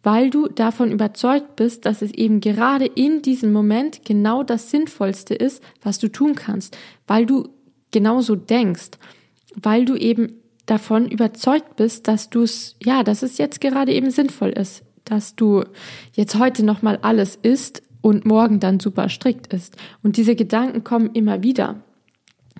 weil 0.02 0.28
du 0.28 0.48
davon 0.48 0.92
überzeugt 0.92 1.56
bist, 1.56 1.86
dass 1.86 2.02
es 2.02 2.12
eben 2.12 2.40
gerade 2.40 2.84
in 2.84 3.22
diesem 3.22 3.52
Moment 3.52 4.04
genau 4.04 4.42
das 4.42 4.70
Sinnvollste 4.70 5.34
ist, 5.34 5.62
was 5.82 5.98
du 5.98 6.08
tun 6.08 6.34
kannst, 6.34 6.76
weil 7.06 7.24
du 7.24 7.48
genauso 7.92 8.36
denkst, 8.36 8.90
weil 9.54 9.86
du 9.86 9.96
eben 9.96 10.40
davon 10.66 11.08
überzeugt 11.08 11.76
bist, 11.76 12.08
dass 12.08 12.30
du 12.30 12.42
es, 12.42 12.76
ja, 12.82 13.02
dass 13.02 13.22
es 13.22 13.38
jetzt 13.38 13.60
gerade 13.60 13.92
eben 13.92 14.10
sinnvoll 14.10 14.50
ist, 14.50 14.82
dass 15.04 15.36
du 15.36 15.64
jetzt 16.12 16.38
heute 16.38 16.64
nochmal 16.64 16.98
alles 17.02 17.36
isst 17.42 17.82
und 18.00 18.24
morgen 18.24 18.60
dann 18.60 18.80
super 18.80 19.08
strikt 19.08 19.52
ist. 19.52 19.76
Und 20.02 20.16
diese 20.16 20.36
Gedanken 20.36 20.84
kommen 20.84 21.10
immer 21.14 21.42
wieder. 21.42 21.82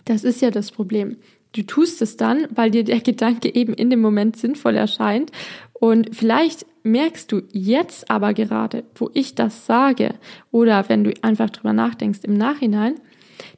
Das 0.05 0.25
ist 0.25 0.43
ja 0.43 0.51
das 0.51 0.71
Problem. 0.71 1.17
Du 1.53 1.63
tust 1.63 2.03
es 2.03 2.17
dann, 2.17 2.49
weil 2.55 2.71
dir 2.71 2.85
der 2.85 3.01
Gedanke 3.01 3.55
eben 3.55 3.75
in 3.75 3.89
dem 3.89 4.01
Moment 4.01 4.37
sinnvoll 4.37 4.75
erscheint. 4.77 5.31
Und 5.73 6.15
vielleicht 6.15 6.67
merkst 6.83 7.31
du 7.31 7.43
jetzt 7.53 8.11
aber 8.11 8.35
gerade, 8.35 8.85
wo 8.97 9.11
ich 9.15 9.35
das 9.35 9.67
sage, 9.67 10.15
oder 10.51 10.89
wenn 10.89 11.05
du 11.05 11.13
einfach 11.23 11.51
drüber 11.51 11.73
nachdenkst 11.73 12.21
im 12.25 12.37
Nachhinein, 12.37 12.97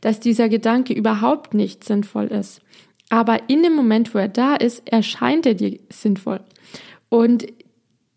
dass 0.00 0.21
dieser 0.21 0.49
Gedanke 0.49 0.93
überhaupt 0.93 1.55
nicht 1.55 1.85
sinnvoll 1.85 2.26
ist. 2.26 2.61
Aber 3.09 3.49
in 3.49 3.63
dem 3.63 3.75
Moment, 3.75 4.15
wo 4.15 4.19
er 4.19 4.29
da 4.29 4.57
ist, 4.57 4.83
erscheint 4.87 5.47
er 5.47 5.55
dir 5.55 5.79
sinnvoll. 5.91 6.41
Und 7.09 7.47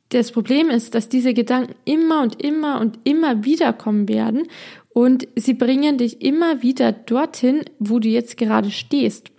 das 0.10 0.31
Problem 0.31 0.69
ist, 0.69 0.96
dass 0.96 1.10
diese 1.10 1.34
Gedanken 1.34 1.75
immer 1.86 2.24
und 2.24 2.41
immer 2.41 2.81
und 2.81 2.98
immer 3.03 3.46
wieder 3.46 3.74
kommen 3.74 4.08
werden 4.10 4.48
und 4.89 5.27
sie 5.36 5.53
bringen 5.53 6.00
dich 6.00 6.22
immer 6.22 6.63
wieder 6.63 6.91
dorthin, 6.91 7.62
wo 7.77 8.00
du 8.00 8.08
jetzt 8.08 8.38
gerade 8.38 8.72
stehst. 8.72 9.29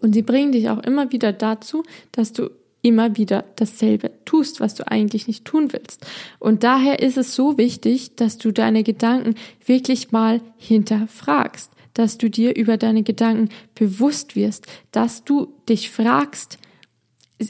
Und 0.00 0.14
sie 0.14 0.22
bringen 0.22 0.52
dich 0.52 0.70
auch 0.70 0.78
immer 0.78 1.10
wieder 1.10 1.32
dazu, 1.32 1.82
dass 2.12 2.32
du 2.32 2.50
immer 2.82 3.16
wieder 3.16 3.44
dasselbe 3.56 4.12
tust, 4.24 4.60
was 4.60 4.74
du 4.74 4.88
eigentlich 4.90 5.26
nicht 5.26 5.44
tun 5.44 5.72
willst. 5.72 6.06
Und 6.38 6.62
daher 6.62 7.00
ist 7.00 7.18
es 7.18 7.34
so 7.34 7.58
wichtig, 7.58 8.16
dass 8.16 8.38
du 8.38 8.52
deine 8.52 8.84
Gedanken 8.84 9.34
wirklich 9.66 10.12
mal 10.12 10.40
hinterfragst 10.56 11.70
dass 11.94 12.18
du 12.18 12.30
dir 12.30 12.56
über 12.56 12.76
deine 12.76 13.02
Gedanken 13.02 13.48
bewusst 13.74 14.36
wirst, 14.36 14.66
dass 14.92 15.24
du 15.24 15.54
dich 15.68 15.90
fragst, 15.90 16.58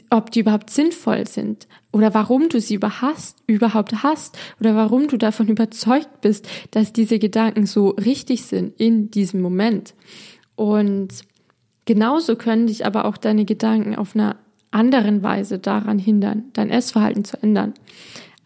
ob 0.09 0.31
die 0.31 0.39
überhaupt 0.39 0.69
sinnvoll 0.69 1.27
sind 1.27 1.67
oder 1.91 2.13
warum 2.13 2.47
du 2.49 2.61
sie 2.61 2.75
überhaupt 2.75 4.03
hast 4.03 4.37
oder 4.59 4.75
warum 4.75 5.07
du 5.07 5.17
davon 5.17 5.47
überzeugt 5.47 6.21
bist, 6.21 6.47
dass 6.71 6.93
diese 6.93 7.19
Gedanken 7.19 7.65
so 7.65 7.89
richtig 7.89 8.43
sind 8.43 8.79
in 8.79 9.11
diesem 9.11 9.41
Moment. 9.41 9.93
Und 10.55 11.09
genauso 11.85 12.35
können 12.35 12.67
dich 12.67 12.85
aber 12.85 13.05
auch 13.05 13.17
deine 13.17 13.45
Gedanken 13.45 13.95
auf 13.95 14.15
einer 14.15 14.37
anderen 14.71 15.21
Weise 15.23 15.59
daran 15.59 15.99
hindern, 15.99 16.45
dein 16.53 16.69
Essverhalten 16.69 17.25
zu 17.25 17.41
ändern. 17.43 17.73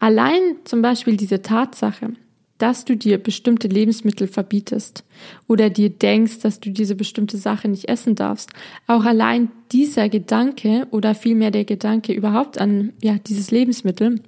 Allein 0.00 0.56
zum 0.64 0.82
Beispiel 0.82 1.16
diese 1.16 1.42
Tatsache, 1.42 2.14
dass 2.58 2.84
du 2.84 2.96
dir 2.96 3.18
bestimmte 3.18 3.68
Lebensmittel 3.68 4.28
verbietest 4.28 5.04
oder 5.46 5.70
dir 5.70 5.90
denkst, 5.90 6.40
dass 6.40 6.60
du 6.60 6.70
diese 6.70 6.94
bestimmte 6.94 7.36
Sache 7.36 7.68
nicht 7.68 7.88
essen 7.88 8.14
darfst. 8.14 8.50
Auch 8.86 9.04
allein 9.04 9.50
dieser 9.72 10.08
Gedanke 10.08 10.86
oder 10.90 11.14
vielmehr 11.14 11.50
der 11.50 11.64
Gedanke 11.64 12.12
überhaupt 12.12 12.58
an 12.58 12.92
ja, 13.02 13.16
dieses 13.18 13.50
Lebensmittel 13.50 14.20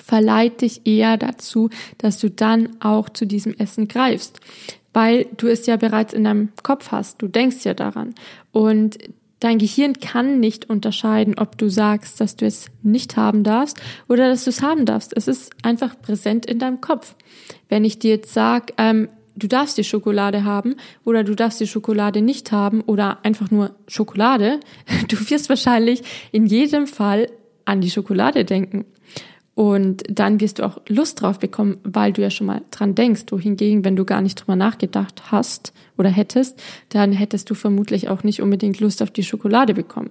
verleiht 0.00 0.62
dich 0.62 0.86
eher 0.86 1.16
dazu, 1.18 1.68
dass 1.98 2.18
du 2.18 2.30
dann 2.30 2.80
auch 2.80 3.10
zu 3.10 3.26
diesem 3.26 3.54
Essen 3.54 3.88
greifst, 3.88 4.40
weil 4.94 5.26
du 5.36 5.48
es 5.48 5.66
ja 5.66 5.76
bereits 5.76 6.14
in 6.14 6.24
deinem 6.24 6.48
Kopf 6.62 6.90
hast. 6.90 7.20
Du 7.20 7.28
denkst 7.28 7.64
ja 7.64 7.74
daran. 7.74 8.14
Und 8.52 8.98
Dein 9.42 9.58
Gehirn 9.58 9.94
kann 9.94 10.38
nicht 10.38 10.70
unterscheiden, 10.70 11.34
ob 11.36 11.58
du 11.58 11.68
sagst, 11.68 12.20
dass 12.20 12.36
du 12.36 12.46
es 12.46 12.66
nicht 12.84 13.16
haben 13.16 13.42
darfst 13.42 13.76
oder 14.08 14.28
dass 14.28 14.44
du 14.44 14.50
es 14.50 14.62
haben 14.62 14.86
darfst. 14.86 15.12
Es 15.16 15.26
ist 15.26 15.50
einfach 15.64 16.00
präsent 16.00 16.46
in 16.46 16.60
deinem 16.60 16.80
Kopf. 16.80 17.16
Wenn 17.68 17.84
ich 17.84 17.98
dir 17.98 18.12
jetzt 18.12 18.32
sage, 18.32 18.72
ähm, 18.78 19.08
du 19.34 19.48
darfst 19.48 19.76
die 19.78 19.82
Schokolade 19.82 20.44
haben 20.44 20.76
oder 21.04 21.24
du 21.24 21.34
darfst 21.34 21.58
die 21.58 21.66
Schokolade 21.66 22.22
nicht 22.22 22.52
haben 22.52 22.82
oder 22.82 23.24
einfach 23.24 23.50
nur 23.50 23.74
Schokolade, 23.88 24.60
du 25.08 25.18
wirst 25.28 25.48
wahrscheinlich 25.48 26.04
in 26.30 26.46
jedem 26.46 26.86
Fall 26.86 27.28
an 27.64 27.80
die 27.80 27.90
Schokolade 27.90 28.44
denken. 28.44 28.84
Und 29.54 30.02
dann 30.08 30.40
wirst 30.40 30.58
du 30.58 30.64
auch 30.64 30.80
Lust 30.88 31.20
drauf 31.20 31.38
bekommen, 31.38 31.78
weil 31.84 32.12
du 32.12 32.22
ja 32.22 32.30
schon 32.30 32.46
mal 32.46 32.62
dran 32.70 32.94
denkst. 32.94 33.24
Wohingegen, 33.28 33.84
wenn 33.84 33.96
du 33.96 34.04
gar 34.04 34.22
nicht 34.22 34.36
drüber 34.36 34.56
nachgedacht 34.56 35.30
hast 35.30 35.74
oder 35.98 36.08
hättest, 36.08 36.60
dann 36.88 37.12
hättest 37.12 37.50
du 37.50 37.54
vermutlich 37.54 38.08
auch 38.08 38.24
nicht 38.24 38.40
unbedingt 38.40 38.80
Lust 38.80 39.02
auf 39.02 39.10
die 39.10 39.24
Schokolade 39.24 39.74
bekommen. 39.74 40.10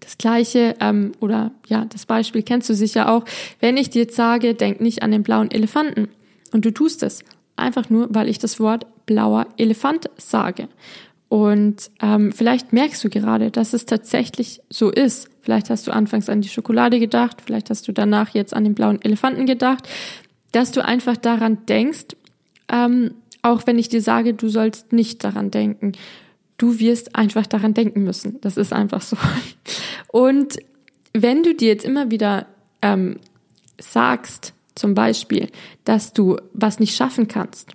Das 0.00 0.16
gleiche 0.16 0.74
ähm, 0.80 1.12
oder 1.20 1.50
ja, 1.66 1.84
das 1.84 2.06
Beispiel 2.06 2.42
kennst 2.42 2.70
du 2.70 2.74
sicher 2.74 3.12
auch. 3.12 3.24
Wenn 3.60 3.76
ich 3.76 3.90
dir 3.90 4.02
jetzt 4.02 4.16
sage, 4.16 4.54
denk 4.54 4.80
nicht 4.80 5.02
an 5.02 5.10
den 5.10 5.22
blauen 5.22 5.50
Elefanten 5.50 6.08
und 6.52 6.64
du 6.64 6.70
tust 6.70 7.02
es, 7.02 7.24
einfach 7.56 7.90
nur, 7.90 8.08
weil 8.10 8.28
ich 8.28 8.38
das 8.38 8.58
Wort 8.60 8.86
blauer 9.04 9.46
Elefant 9.58 10.08
sage. 10.16 10.68
Und 11.28 11.90
ähm, 12.00 12.32
vielleicht 12.32 12.72
merkst 12.72 13.04
du 13.04 13.10
gerade, 13.10 13.50
dass 13.50 13.74
es 13.74 13.84
tatsächlich 13.84 14.62
so 14.70 14.90
ist. 14.90 15.28
Vielleicht 15.42 15.68
hast 15.68 15.86
du 15.86 15.90
anfangs 15.90 16.28
an 16.28 16.40
die 16.40 16.48
Schokolade 16.48 16.98
gedacht, 16.98 17.42
vielleicht 17.44 17.70
hast 17.70 17.86
du 17.86 17.92
danach 17.92 18.30
jetzt 18.30 18.54
an 18.54 18.64
den 18.64 18.74
blauen 18.74 19.00
Elefanten 19.02 19.44
gedacht, 19.44 19.88
dass 20.52 20.72
du 20.72 20.82
einfach 20.82 21.16
daran 21.16 21.66
denkst, 21.66 22.16
ähm, 22.70 23.14
auch 23.42 23.66
wenn 23.66 23.78
ich 23.78 23.88
dir 23.88 24.02
sage, 24.02 24.34
du 24.34 24.48
sollst 24.48 24.92
nicht 24.92 25.22
daran 25.22 25.50
denken. 25.50 25.92
Du 26.56 26.78
wirst 26.78 27.14
einfach 27.14 27.46
daran 27.46 27.74
denken 27.74 28.02
müssen. 28.02 28.40
Das 28.40 28.56
ist 28.56 28.72
einfach 28.72 29.02
so. 29.02 29.16
Und 30.08 30.58
wenn 31.12 31.42
du 31.42 31.54
dir 31.54 31.68
jetzt 31.68 31.84
immer 31.84 32.10
wieder 32.10 32.46
ähm, 32.82 33.20
sagst, 33.78 34.54
zum 34.74 34.94
Beispiel, 34.94 35.48
dass 35.84 36.12
du 36.12 36.36
was 36.52 36.80
nicht 36.80 36.96
schaffen 36.96 37.28
kannst, 37.28 37.72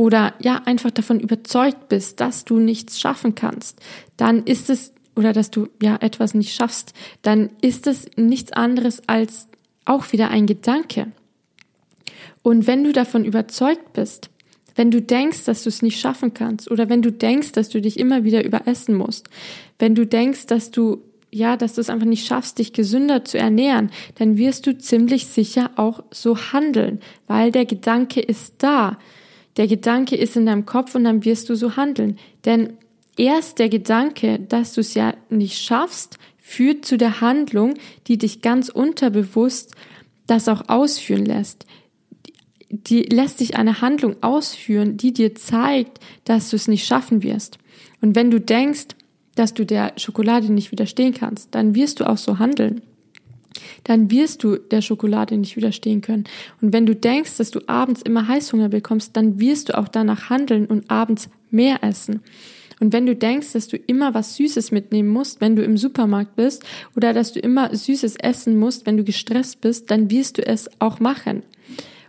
oder 0.00 0.32
ja 0.40 0.62
einfach 0.64 0.90
davon 0.90 1.20
überzeugt 1.20 1.90
bist, 1.90 2.20
dass 2.20 2.46
du 2.46 2.58
nichts 2.58 2.98
schaffen 2.98 3.34
kannst, 3.34 3.78
dann 4.16 4.44
ist 4.44 4.70
es 4.70 4.94
oder 5.14 5.34
dass 5.34 5.50
du 5.50 5.68
ja 5.82 5.98
etwas 6.00 6.32
nicht 6.32 6.54
schaffst, 6.54 6.94
dann 7.20 7.50
ist 7.60 7.86
es 7.86 8.06
nichts 8.16 8.50
anderes 8.50 9.02
als 9.06 9.46
auch 9.84 10.10
wieder 10.12 10.30
ein 10.30 10.46
Gedanke. 10.46 11.08
Und 12.40 12.66
wenn 12.66 12.82
du 12.82 12.92
davon 12.92 13.26
überzeugt 13.26 13.92
bist, 13.92 14.30
wenn 14.74 14.90
du 14.90 15.02
denkst, 15.02 15.44
dass 15.44 15.64
du 15.64 15.68
es 15.68 15.82
nicht 15.82 16.00
schaffen 16.00 16.32
kannst 16.32 16.70
oder 16.70 16.88
wenn 16.88 17.02
du 17.02 17.12
denkst, 17.12 17.52
dass 17.52 17.68
du 17.68 17.82
dich 17.82 17.98
immer 17.98 18.24
wieder 18.24 18.42
überessen 18.42 18.94
musst, 18.94 19.28
wenn 19.78 19.94
du 19.94 20.06
denkst, 20.06 20.46
dass 20.46 20.70
du 20.70 21.02
ja, 21.30 21.58
dass 21.58 21.74
du 21.74 21.82
es 21.82 21.90
einfach 21.90 22.06
nicht 22.06 22.26
schaffst, 22.26 22.58
dich 22.58 22.72
gesünder 22.72 23.26
zu 23.26 23.36
ernähren, 23.36 23.90
dann 24.14 24.38
wirst 24.38 24.66
du 24.66 24.78
ziemlich 24.78 25.26
sicher 25.26 25.72
auch 25.76 26.02
so 26.10 26.38
handeln, 26.52 27.00
weil 27.26 27.52
der 27.52 27.66
Gedanke 27.66 28.20
ist 28.20 28.54
da. 28.58 28.96
Der 29.56 29.66
Gedanke 29.66 30.16
ist 30.16 30.36
in 30.36 30.46
deinem 30.46 30.66
Kopf 30.66 30.94
und 30.94 31.04
dann 31.04 31.24
wirst 31.24 31.48
du 31.48 31.54
so 31.54 31.76
handeln. 31.76 32.18
Denn 32.44 32.74
erst 33.16 33.58
der 33.58 33.68
Gedanke, 33.68 34.38
dass 34.38 34.74
du 34.74 34.80
es 34.80 34.94
ja 34.94 35.14
nicht 35.28 35.58
schaffst, 35.58 36.18
führt 36.38 36.84
zu 36.84 36.96
der 36.96 37.20
Handlung, 37.20 37.74
die 38.06 38.18
dich 38.18 38.42
ganz 38.42 38.68
unterbewusst 38.68 39.74
das 40.26 40.48
auch 40.48 40.68
ausführen 40.68 41.24
lässt. 41.24 41.66
Die 42.70 43.02
lässt 43.02 43.40
dich 43.40 43.56
eine 43.56 43.80
Handlung 43.80 44.22
ausführen, 44.22 44.96
die 44.96 45.12
dir 45.12 45.34
zeigt, 45.34 45.98
dass 46.24 46.50
du 46.50 46.56
es 46.56 46.68
nicht 46.68 46.86
schaffen 46.86 47.24
wirst. 47.24 47.58
Und 48.00 48.14
wenn 48.14 48.30
du 48.30 48.40
denkst, 48.40 48.88
dass 49.34 49.54
du 49.54 49.66
der 49.66 49.92
Schokolade 49.96 50.52
nicht 50.52 50.70
widerstehen 50.70 51.14
kannst, 51.14 51.54
dann 51.54 51.74
wirst 51.74 51.98
du 51.98 52.08
auch 52.08 52.16
so 52.16 52.38
handeln 52.38 52.82
dann 53.84 54.10
wirst 54.10 54.42
du 54.42 54.56
der 54.56 54.80
Schokolade 54.80 55.36
nicht 55.36 55.56
widerstehen 55.56 56.00
können. 56.00 56.24
Und 56.60 56.72
wenn 56.72 56.86
du 56.86 56.94
denkst, 56.94 57.36
dass 57.36 57.50
du 57.50 57.60
abends 57.66 58.02
immer 58.02 58.28
Heißhunger 58.28 58.68
bekommst, 58.68 59.16
dann 59.16 59.40
wirst 59.40 59.68
du 59.68 59.78
auch 59.78 59.88
danach 59.88 60.30
handeln 60.30 60.66
und 60.66 60.90
abends 60.90 61.28
mehr 61.50 61.82
essen. 61.82 62.20
Und 62.80 62.94
wenn 62.94 63.04
du 63.04 63.14
denkst, 63.14 63.52
dass 63.52 63.68
du 63.68 63.76
immer 63.76 64.14
was 64.14 64.36
Süßes 64.36 64.72
mitnehmen 64.72 65.10
musst, 65.10 65.40
wenn 65.42 65.54
du 65.54 65.62
im 65.62 65.76
Supermarkt 65.76 66.34
bist, 66.36 66.64
oder 66.96 67.12
dass 67.12 67.32
du 67.32 67.38
immer 67.38 67.74
Süßes 67.74 68.16
essen 68.16 68.58
musst, 68.58 68.86
wenn 68.86 68.96
du 68.96 69.04
gestresst 69.04 69.60
bist, 69.60 69.90
dann 69.90 70.10
wirst 70.10 70.38
du 70.38 70.46
es 70.46 70.70
auch 70.80 70.98
machen. 70.98 71.42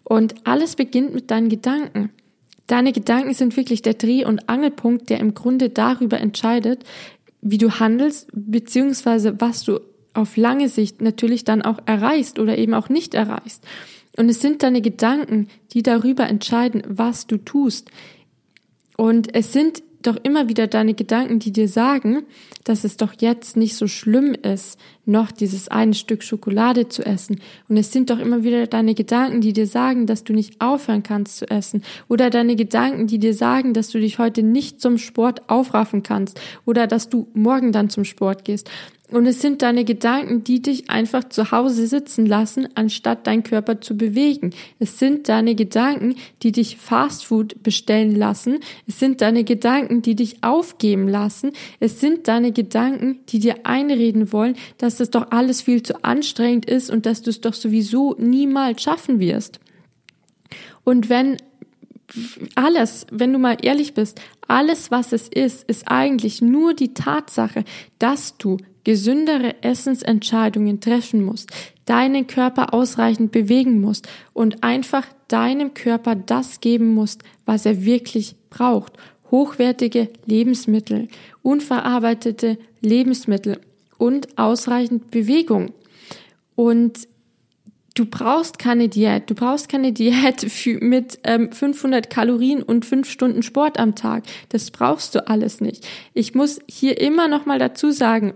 Und 0.04 0.36
alles 0.46 0.76
beginnt 0.78 1.14
mit 1.14 1.30
deinen 1.30 1.50
Gedanken. 1.50 2.10
Deine 2.68 2.94
Gedanken 2.94 3.34
sind 3.34 3.58
wirklich 3.58 3.82
der 3.82 3.96
Dreh- 3.96 4.24
und 4.24 4.48
Angelpunkt, 4.48 5.10
der 5.10 5.20
im 5.20 5.34
Grunde 5.34 5.70
darüber 5.70 6.22
entscheidet, 6.22 6.86
wie 7.42 7.58
du 7.58 7.72
handelst, 7.72 8.30
beziehungsweise 8.34 9.42
was 9.42 9.64
du 9.64 9.82
auf 10.14 10.38
lange 10.38 10.70
Sicht 10.70 11.02
natürlich 11.02 11.44
dann 11.44 11.62
auch 11.62 11.80
erreichst 11.86 12.40
oder 12.40 12.58
eben 12.58 12.74
auch 12.74 12.90
nicht 12.90 13.14
erreichst. 13.14 13.64
Und 14.18 14.30
es 14.30 14.42
sind 14.42 14.64
deine 14.64 14.82
Gedanken, 14.82 15.48
die 15.74 15.84
darüber 15.84 16.28
entscheiden, 16.28 16.84
was 16.88 17.28
du 17.28 17.38
tust. 17.38 17.90
Und 18.98 19.34
es 19.34 19.54
sind 19.54 19.84
doch 20.02 20.18
immer 20.24 20.50
wieder 20.50 20.68
deine 20.68 20.94
Gedanken, 20.94 21.40
die 21.40 21.52
dir 21.52 21.68
sagen, 21.68 22.24
dass 22.64 22.84
es 22.84 22.98
doch 22.98 23.14
jetzt 23.20 23.56
nicht 23.56 23.76
so 23.76 23.88
schlimm 23.88 24.34
ist, 24.34 24.80
noch 25.12 25.32
dieses 25.32 25.68
eine 25.68 25.94
Stück 25.94 26.24
Schokolade 26.24 26.90
zu 26.90 27.06
essen. 27.06 27.42
Und 27.68 27.78
es 27.78 27.92
sind 27.92 28.10
doch 28.10 28.20
immer 28.20 28.44
wieder 28.44 28.66
deine 28.68 28.96
Gedanken, 28.96 29.42
die 29.42 29.54
dir 29.54 29.68
sagen, 29.68 30.08
dass 30.08 30.24
du 30.24 30.34
nicht 30.34 30.62
aufhören 30.62 31.04
kannst 31.04 31.38
zu 31.38 31.50
essen. 31.50 31.84
Oder 32.08 32.30
deine 32.30 32.56
Gedanken, 32.56 33.08
die 33.08 33.20
dir 33.20 33.34
sagen, 33.34 33.74
dass 33.74 33.90
du 33.90 34.00
dich 34.00 34.18
heute 34.18 34.44
nicht 34.44 34.82
zum 34.82 34.98
Sport 34.98 35.50
aufraffen 35.50 36.02
kannst. 36.04 36.40
Oder 36.66 36.88
dass 36.88 37.10
du 37.10 37.28
morgen 37.34 37.72
dann 37.72 37.90
zum 37.90 38.06
Sport 38.06 38.46
gehst. 38.46 38.70
Und 39.12 39.26
es 39.26 39.42
sind 39.42 39.62
deine 39.62 39.84
Gedanken, 39.84 40.46
die 40.46 40.62
dich 40.62 40.90
einfach 40.90 41.26
zu 41.26 41.52
Hause 41.52 41.86
sitzen 41.86 42.26
lassen, 42.26 42.70
anstatt 42.76 43.28
deinen 43.28 43.44
Körper 43.44 43.82
zu 43.82 43.98
bewegen. 43.98 44.52
Es 44.80 45.00
sind 45.00 45.28
deine 45.28 45.54
Gedanken, 45.54 46.16
die 46.44 46.54
dich 46.54 46.78
Fastfood 46.78 47.62
bestellen 47.62 48.16
lassen. 48.16 48.60
Es 48.88 49.00
sind 49.00 49.20
deine 49.20 49.44
Gedanken, 49.44 50.02
die 50.02 50.16
dich 50.16 50.44
aufgeben 50.44 51.10
lassen. 51.10 51.52
Es 51.82 52.00
sind 52.00 52.30
deine 52.30 52.54
Gedanken, 52.54 53.20
die 53.28 53.40
dir 53.40 53.66
einreden 53.66 54.32
wollen, 54.32 54.56
dass 54.78 54.96
das 55.02 55.10
doch 55.10 55.32
alles 55.32 55.62
viel 55.62 55.84
zu 55.84 56.04
anstrengend 56.04 56.66
ist 56.66 56.90
und 56.90 57.06
dass 57.06 57.22
du 57.22 57.30
es 57.32 57.42
doch 57.42 57.54
sowieso 57.54 58.16
niemals 58.20 58.82
schaffen 58.82 59.20
wirst. 59.20 59.60
Und 60.84 61.10
wenn 61.10 61.38
alles, 62.56 63.08
wenn 63.12 63.34
du 63.34 63.40
mal 63.40 63.58
ehrlich 63.62 63.94
bist, 63.94 64.22
alles, 64.48 64.92
was 64.92 65.14
es 65.14 65.28
ist, 65.28 65.64
ist 65.64 65.88
eigentlich 65.88 66.42
nur 66.42 66.74
die 66.74 66.94
Tatsache, 66.94 67.64
dass 68.00 68.38
du 68.38 68.58
gesündere 68.84 69.64
Essensentscheidungen 69.64 70.80
treffen 70.80 71.24
musst, 71.24 71.52
deinen 71.86 72.28
Körper 72.28 72.74
ausreichend 72.74 73.32
bewegen 73.32 73.80
musst 73.80 74.08
und 74.34 74.64
einfach 74.64 75.06
deinem 75.28 75.74
Körper 75.74 76.16
das 76.16 76.60
geben 76.60 76.94
musst, 76.94 77.24
was 77.46 77.66
er 77.66 77.86
wirklich 77.86 78.36
braucht. 78.50 78.94
Hochwertige 79.30 80.10
Lebensmittel, 80.26 81.08
unverarbeitete 81.42 82.58
Lebensmittel 82.82 83.60
und 84.02 84.40
ausreichend 84.40 85.12
Bewegung. 85.12 85.74
Und 86.56 87.08
Du 87.94 88.06
brauchst 88.06 88.58
keine 88.58 88.88
Diät. 88.88 89.30
Du 89.30 89.36
brauchst 89.36 89.68
keine 89.68 89.92
Diät 89.92 90.50
für, 90.50 90.80
mit 90.80 91.20
ähm, 91.26 91.52
500 91.52 92.10
Kalorien 92.10 92.64
und 92.64 92.86
5 92.86 93.10
Stunden 93.10 93.44
Sport 93.44 93.78
am 93.80 93.96
Tag. 93.96 94.24
Das 94.48 94.72
brauchst 94.72 95.14
du 95.14 95.28
alles 95.28 95.60
nicht. 95.60 95.86
Ich 96.14 96.34
muss 96.34 96.60
hier 96.70 97.02
immer 97.02 97.28
noch 97.28 97.46
mal 97.46 97.60
dazu 97.60 97.92
sagen, 97.92 98.34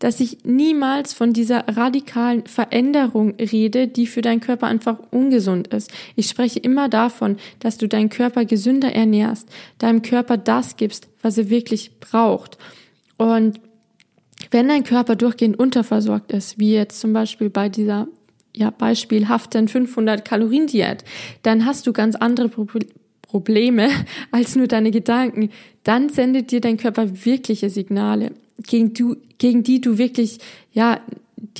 dass 0.00 0.18
ich 0.18 0.38
niemals 0.44 1.12
von 1.12 1.32
dieser 1.32 1.68
radikalen 1.68 2.46
Veränderung 2.46 3.36
rede, 3.36 3.86
die 3.86 4.08
für 4.08 4.22
deinen 4.22 4.40
Körper 4.40 4.66
einfach 4.66 4.98
ungesund 5.12 5.68
ist. 5.68 5.92
Ich 6.16 6.28
spreche 6.28 6.58
immer 6.58 6.88
davon, 6.88 7.36
dass 7.60 7.78
du 7.78 7.86
deinen 7.86 8.08
Körper 8.08 8.44
gesünder 8.44 8.92
ernährst, 8.92 9.48
deinem 9.78 10.02
Körper 10.02 10.36
das 10.36 10.76
gibst, 10.76 11.06
was 11.22 11.38
er 11.38 11.48
wirklich 11.48 12.00
braucht. 12.00 12.58
Und 13.18 13.60
wenn 14.50 14.68
dein 14.68 14.84
Körper 14.84 15.16
durchgehend 15.16 15.58
unterversorgt 15.58 16.32
ist, 16.32 16.58
wie 16.58 16.72
jetzt 16.72 17.00
zum 17.00 17.12
Beispiel 17.12 17.50
bei 17.50 17.68
dieser 17.68 18.08
ja, 18.54 18.70
beispielhaften 18.70 19.68
500 19.68 20.24
Kalorien 20.24 20.66
Diät, 20.66 21.04
dann 21.42 21.66
hast 21.66 21.86
du 21.86 21.92
ganz 21.92 22.16
andere 22.16 22.48
Pro 22.48 22.66
Probleme 23.22 23.88
als 24.30 24.56
nur 24.56 24.68
deine 24.68 24.90
Gedanken. 24.90 25.50
Dann 25.82 26.08
sendet 26.08 26.52
dir 26.52 26.60
dein 26.60 26.76
Körper 26.76 27.24
wirkliche 27.24 27.70
Signale, 27.70 28.32
gegen, 28.66 28.94
du, 28.94 29.16
gegen 29.38 29.62
die 29.62 29.80
du 29.80 29.98
wirklich, 29.98 30.38
ja, 30.72 31.00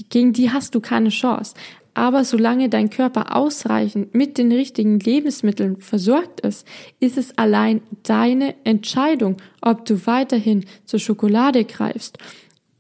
gegen 0.08 0.32
die 0.32 0.50
hast 0.50 0.74
du 0.74 0.80
keine 0.80 1.10
Chance. 1.10 1.54
Aber 1.92 2.24
solange 2.24 2.68
dein 2.68 2.90
Körper 2.90 3.34
ausreichend 3.34 4.14
mit 4.14 4.36
den 4.36 4.52
richtigen 4.52 5.00
Lebensmitteln 5.00 5.80
versorgt 5.80 6.40
ist, 6.40 6.66
ist 7.00 7.16
es 7.16 7.36
allein 7.38 7.80
deine 8.02 8.54
Entscheidung, 8.64 9.38
ob 9.62 9.86
du 9.86 10.06
weiterhin 10.06 10.66
zur 10.84 11.00
Schokolade 11.00 11.64
greifst 11.64 12.18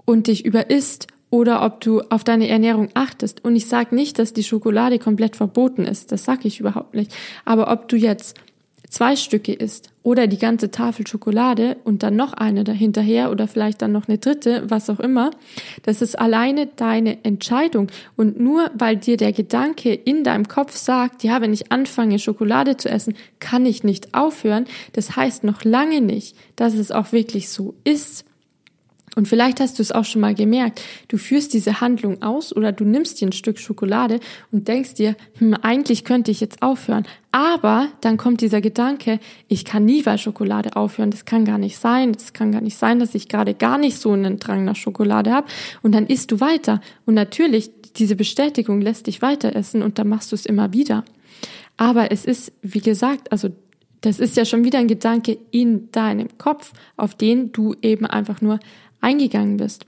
und 0.06 0.28
dich 0.28 0.46
überisst 0.46 1.08
oder 1.28 1.62
ob 1.62 1.80
du 1.82 2.00
auf 2.08 2.24
deine 2.24 2.48
Ernährung 2.48 2.88
achtest. 2.94 3.44
Und 3.44 3.56
ich 3.56 3.66
sage 3.66 3.94
nicht, 3.94 4.18
dass 4.18 4.32
die 4.32 4.44
Schokolade 4.44 4.98
komplett 4.98 5.36
verboten 5.36 5.84
ist, 5.84 6.12
das 6.12 6.24
sage 6.24 6.48
ich 6.48 6.60
überhaupt 6.60 6.94
nicht. 6.94 7.14
Aber 7.44 7.70
ob 7.70 7.88
du 7.88 7.96
jetzt 7.96 8.40
zwei 8.88 9.16
Stücke 9.16 9.52
isst 9.52 9.90
oder 10.02 10.26
die 10.26 10.38
ganze 10.38 10.70
Tafel 10.70 11.06
Schokolade 11.06 11.76
und 11.84 12.02
dann 12.02 12.16
noch 12.16 12.32
eine 12.32 12.64
dahinterher 12.64 13.30
oder 13.30 13.48
vielleicht 13.48 13.82
dann 13.82 13.92
noch 13.92 14.08
eine 14.08 14.18
dritte, 14.18 14.64
was 14.68 14.88
auch 14.88 15.00
immer. 15.00 15.30
Das 15.82 16.02
ist 16.02 16.18
alleine 16.18 16.66
deine 16.66 17.24
Entscheidung. 17.24 17.88
Und 18.16 18.38
nur 18.38 18.70
weil 18.74 18.96
dir 18.96 19.16
der 19.16 19.32
Gedanke 19.32 19.92
in 19.92 20.22
deinem 20.22 20.46
Kopf 20.46 20.76
sagt, 20.76 21.24
ja, 21.24 21.40
wenn 21.40 21.52
ich 21.52 21.72
anfange, 21.72 22.18
Schokolade 22.18 22.76
zu 22.76 22.88
essen, 22.88 23.14
kann 23.40 23.66
ich 23.66 23.82
nicht 23.82 24.14
aufhören, 24.14 24.66
das 24.92 25.16
heißt 25.16 25.44
noch 25.44 25.64
lange 25.64 26.00
nicht, 26.00 26.36
dass 26.54 26.74
es 26.74 26.92
auch 26.92 27.12
wirklich 27.12 27.48
so 27.48 27.74
ist. 27.84 28.25
Und 29.16 29.26
vielleicht 29.26 29.60
hast 29.60 29.78
du 29.78 29.82
es 29.82 29.92
auch 29.92 30.04
schon 30.04 30.20
mal 30.20 30.34
gemerkt. 30.34 30.82
Du 31.08 31.16
führst 31.16 31.54
diese 31.54 31.80
Handlung 31.80 32.22
aus 32.22 32.54
oder 32.54 32.70
du 32.70 32.84
nimmst 32.84 33.18
dir 33.18 33.28
ein 33.28 33.32
Stück 33.32 33.58
Schokolade 33.58 34.20
und 34.52 34.68
denkst 34.68 34.92
dir, 34.94 35.16
hm, 35.38 35.54
eigentlich 35.54 36.04
könnte 36.04 36.30
ich 36.30 36.40
jetzt 36.40 36.60
aufhören. 36.60 37.06
Aber 37.32 37.88
dann 38.02 38.18
kommt 38.18 38.42
dieser 38.42 38.60
Gedanke, 38.60 39.18
ich 39.48 39.64
kann 39.64 39.86
nie 39.86 40.02
bei 40.02 40.18
Schokolade 40.18 40.76
aufhören. 40.76 41.10
Das 41.10 41.24
kann 41.24 41.46
gar 41.46 41.56
nicht 41.56 41.78
sein. 41.78 42.12
Das 42.12 42.34
kann 42.34 42.52
gar 42.52 42.60
nicht 42.60 42.76
sein, 42.76 43.00
dass 43.00 43.14
ich 43.14 43.28
gerade 43.28 43.54
gar 43.54 43.78
nicht 43.78 43.98
so 43.98 44.12
einen 44.12 44.38
Drang 44.38 44.66
nach 44.66 44.76
Schokolade 44.76 45.32
habe. 45.32 45.48
Und 45.80 45.92
dann 45.92 46.06
isst 46.06 46.30
du 46.30 46.40
weiter. 46.40 46.82
Und 47.06 47.14
natürlich, 47.14 47.70
diese 47.96 48.16
Bestätigung 48.16 48.82
lässt 48.82 49.06
dich 49.06 49.22
weiter 49.22 49.56
essen 49.56 49.80
und 49.80 49.98
dann 49.98 50.08
machst 50.08 50.30
du 50.32 50.34
es 50.36 50.44
immer 50.44 50.74
wieder. 50.74 51.06
Aber 51.78 52.12
es 52.12 52.26
ist, 52.26 52.52
wie 52.60 52.80
gesagt, 52.80 53.32
also 53.32 53.48
das 54.00 54.18
ist 54.18 54.36
ja 54.36 54.44
schon 54.44 54.64
wieder 54.64 54.78
ein 54.78 54.88
Gedanke 54.88 55.38
in 55.50 55.90
deinem 55.92 56.36
Kopf, 56.38 56.72
auf 56.96 57.14
den 57.14 57.52
du 57.52 57.74
eben 57.82 58.06
einfach 58.06 58.40
nur 58.40 58.58
eingegangen 59.00 59.56
bist. 59.56 59.86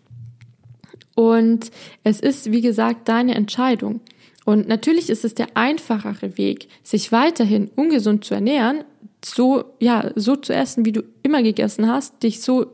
Und 1.15 1.71
es 2.05 2.21
ist, 2.21 2.53
wie 2.53 2.61
gesagt, 2.61 3.09
deine 3.09 3.35
Entscheidung. 3.35 4.01
Und 4.45 4.69
natürlich 4.69 5.11
ist 5.11 5.25
es 5.25 5.35
der 5.35 5.49
einfachere 5.55 6.39
Weg, 6.39 6.69
sich 6.83 7.13
weiterhin 7.13 7.71
ungesund 7.75 8.25
zu 8.25 8.35
ernähren, 8.35 8.85
so, 9.25 9.65
ja, 9.81 10.11
so 10.15 10.37
zu 10.37 10.55
essen, 10.55 10.85
wie 10.85 10.93
du 10.93 11.03
immer 11.23 11.43
gegessen 11.43 11.91
hast, 11.91 12.23
dich 12.23 12.41
so, 12.41 12.67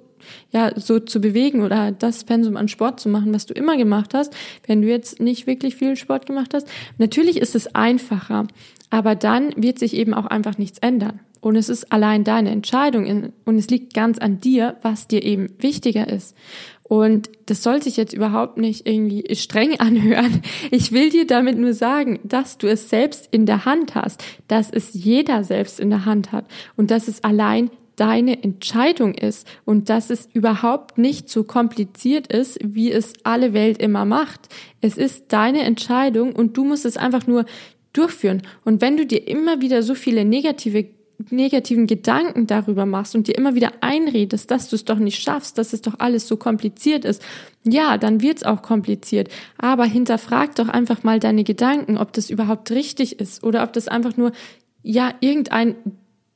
ja, 0.52 0.78
so 0.78 1.00
zu 1.00 1.20
bewegen 1.20 1.62
oder 1.62 1.90
das 1.90 2.24
Pensum 2.24 2.56
an 2.56 2.68
Sport 2.68 3.00
zu 3.00 3.08
machen, 3.08 3.34
was 3.34 3.46
du 3.46 3.54
immer 3.54 3.76
gemacht 3.76 4.14
hast, 4.14 4.34
wenn 4.66 4.82
du 4.82 4.88
jetzt 4.88 5.20
nicht 5.20 5.46
wirklich 5.46 5.74
viel 5.74 5.96
Sport 5.96 6.26
gemacht 6.26 6.54
hast. 6.54 6.68
Natürlich 6.98 7.38
ist 7.38 7.54
es 7.54 7.74
einfacher, 7.74 8.46
aber 8.94 9.16
dann 9.16 9.52
wird 9.56 9.80
sich 9.80 9.94
eben 9.94 10.14
auch 10.14 10.26
einfach 10.26 10.56
nichts 10.56 10.78
ändern. 10.78 11.18
Und 11.40 11.56
es 11.56 11.68
ist 11.68 11.92
allein 11.92 12.22
deine 12.22 12.50
Entscheidung 12.50 13.32
und 13.44 13.58
es 13.58 13.68
liegt 13.68 13.92
ganz 13.92 14.18
an 14.18 14.40
dir, 14.40 14.76
was 14.82 15.08
dir 15.08 15.22
eben 15.24 15.48
wichtiger 15.58 16.08
ist. 16.08 16.34
Und 16.84 17.28
das 17.46 17.62
soll 17.62 17.82
sich 17.82 17.96
jetzt 17.96 18.12
überhaupt 18.12 18.56
nicht 18.56 18.86
irgendwie 18.86 19.34
streng 19.34 19.74
anhören. 19.80 20.42
Ich 20.70 20.92
will 20.92 21.10
dir 21.10 21.26
damit 21.26 21.58
nur 21.58 21.74
sagen, 21.74 22.20
dass 22.22 22.56
du 22.56 22.68
es 22.68 22.88
selbst 22.88 23.28
in 23.32 23.46
der 23.46 23.64
Hand 23.64 23.96
hast, 23.96 24.24
dass 24.46 24.70
es 24.70 24.94
jeder 24.94 25.42
selbst 25.42 25.80
in 25.80 25.90
der 25.90 26.04
Hand 26.04 26.30
hat 26.30 26.46
und 26.76 26.92
dass 26.92 27.08
es 27.08 27.24
allein 27.24 27.70
deine 27.96 28.42
Entscheidung 28.42 29.14
ist 29.14 29.46
und 29.64 29.88
dass 29.88 30.10
es 30.10 30.28
überhaupt 30.32 30.98
nicht 30.98 31.28
so 31.28 31.44
kompliziert 31.44 32.26
ist, 32.32 32.58
wie 32.62 32.90
es 32.90 33.12
alle 33.22 33.52
Welt 33.52 33.80
immer 33.80 34.04
macht. 34.04 34.48
Es 34.80 34.96
ist 34.96 35.26
deine 35.28 35.62
Entscheidung 35.62 36.34
und 36.34 36.56
du 36.56 36.64
musst 36.64 36.84
es 36.84 36.96
einfach 36.96 37.26
nur 37.26 37.44
durchführen. 37.94 38.42
Und 38.64 38.82
wenn 38.82 38.98
du 38.98 39.06
dir 39.06 39.26
immer 39.26 39.62
wieder 39.62 39.82
so 39.82 39.94
viele 39.94 40.26
negative 40.26 40.86
negativen 41.30 41.86
Gedanken 41.86 42.46
darüber 42.46 42.86
machst 42.86 43.14
und 43.14 43.28
dir 43.28 43.36
immer 43.36 43.54
wieder 43.54 43.72
einredest, 43.80 44.50
dass 44.50 44.68
du 44.68 44.76
es 44.76 44.84
doch 44.84 44.98
nicht 44.98 45.22
schaffst, 45.22 45.58
dass 45.58 45.72
es 45.72 45.80
doch 45.80 45.94
alles 45.98 46.26
so 46.26 46.36
kompliziert 46.36 47.04
ist, 47.04 47.22
ja, 47.62 47.98
dann 47.98 48.20
wird 48.20 48.38
es 48.38 48.42
auch 48.42 48.62
kompliziert. 48.62 49.28
Aber 49.56 49.84
hinterfrag 49.84 50.56
doch 50.56 50.68
einfach 50.68 51.02
mal 51.04 51.20
deine 51.20 51.44
Gedanken, 51.44 51.98
ob 51.98 52.12
das 52.12 52.30
überhaupt 52.30 52.70
richtig 52.72 53.20
ist 53.20 53.44
oder 53.44 53.62
ob 53.62 53.72
das 53.72 53.88
einfach 53.88 54.16
nur, 54.16 54.32
ja, 54.82 55.14
irgendein 55.20 55.76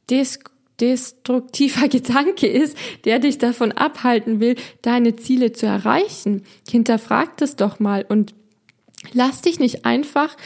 des 0.08 0.38
destruktiver 0.80 1.88
Gedanke 1.88 2.46
ist, 2.46 2.76
der 3.04 3.18
dich 3.18 3.38
davon 3.38 3.72
abhalten 3.72 4.40
will, 4.40 4.54
deine 4.82 5.16
Ziele 5.16 5.52
zu 5.52 5.66
erreichen. 5.66 6.44
Hinterfrag 6.68 7.36
das 7.36 7.56
doch 7.56 7.80
mal 7.80 8.06
und 8.08 8.34
lass 9.12 9.42
dich 9.42 9.58
nicht 9.58 9.84
einfach 9.84 10.36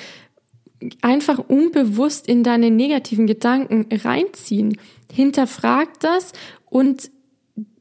einfach 1.00 1.38
unbewusst 1.38 2.26
in 2.26 2.42
deine 2.42 2.70
negativen 2.70 3.26
Gedanken 3.26 3.86
reinziehen. 3.92 4.78
Hinterfrag 5.12 6.00
das 6.00 6.32
und 6.70 7.10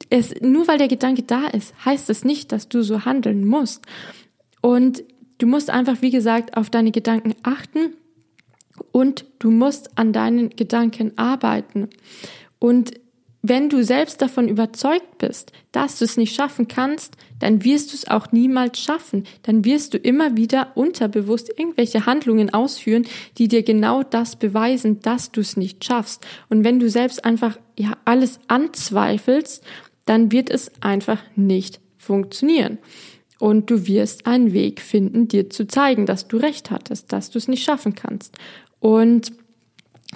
es, 0.09 0.33
nur 0.41 0.67
weil 0.67 0.77
der 0.77 0.89
Gedanke 0.89 1.23
da 1.23 1.47
ist, 1.47 1.73
heißt 1.85 2.09
es 2.09 2.25
nicht, 2.25 2.51
dass 2.51 2.67
du 2.67 2.81
so 2.83 3.05
handeln 3.05 3.45
musst. 3.45 3.85
Und 4.61 5.03
du 5.37 5.47
musst 5.47 5.69
einfach, 5.69 6.01
wie 6.01 6.11
gesagt, 6.11 6.57
auf 6.57 6.69
deine 6.69 6.91
Gedanken 6.91 7.33
achten 7.43 7.93
und 8.91 9.25
du 9.39 9.51
musst 9.51 9.97
an 9.97 10.13
deinen 10.13 10.49
Gedanken 10.49 11.17
arbeiten. 11.17 11.89
Und 12.59 12.93
wenn 13.43 13.69
du 13.69 13.84
selbst 13.84 14.21
davon 14.21 14.47
überzeugt 14.47 15.17
bist, 15.17 15.51
dass 15.71 15.97
du 15.97 16.06
es 16.06 16.15
nicht 16.15 16.36
schaffen 16.36 16.67
kannst, 16.67 17.17
dann 17.39 17.63
wirst 17.63 17.91
du 17.91 17.95
es 17.95 18.08
auch 18.08 18.32
niemals 18.32 18.80
schaffen. 18.80 19.25
Dann 19.41 19.65
wirst 19.65 19.93
du 19.93 19.97
immer 19.97 20.38
wieder 20.38 20.73
unterbewusst 20.75 21.49
irgendwelche 21.58 22.06
Handlungen 22.06 22.54
ausführen, 22.54 23.08
die 23.39 23.47
dir 23.47 23.63
genau 23.63 24.04
das 24.04 24.36
beweisen, 24.36 24.99
dass 25.01 25.32
du 25.32 25.41
es 25.41 25.58
nicht 25.58 25.84
schaffst. 25.84 26.25
Und 26.49 26.63
wenn 26.63 26.80
du 26.80 26.89
selbst 26.89 27.25
einfach 27.25 27.58
ja 27.77 27.97
alles 28.06 28.39
anzweifelst, 28.47 29.63
dann 30.06 30.32
wird 30.32 30.51
es 30.51 30.71
einfach 30.82 31.21
nicht 31.36 31.80
funktionieren. 31.97 32.77
Und 33.39 33.71
du 33.71 33.88
wirst 33.88 34.27
einen 34.27 34.54
Weg 34.54 34.82
finden, 34.82 35.27
dir 35.27 35.49
zu 35.49 35.65
zeigen, 35.65 36.06
dass 36.06 36.27
du 36.27 36.38
recht 36.38 36.69
hattest, 36.69 37.12
dass 37.12 37.32
du 37.32 37.39
es 37.39 37.47
nicht 37.47 37.63
schaffen 37.63 37.95
kannst. 37.95 38.38
Und 38.80 39.32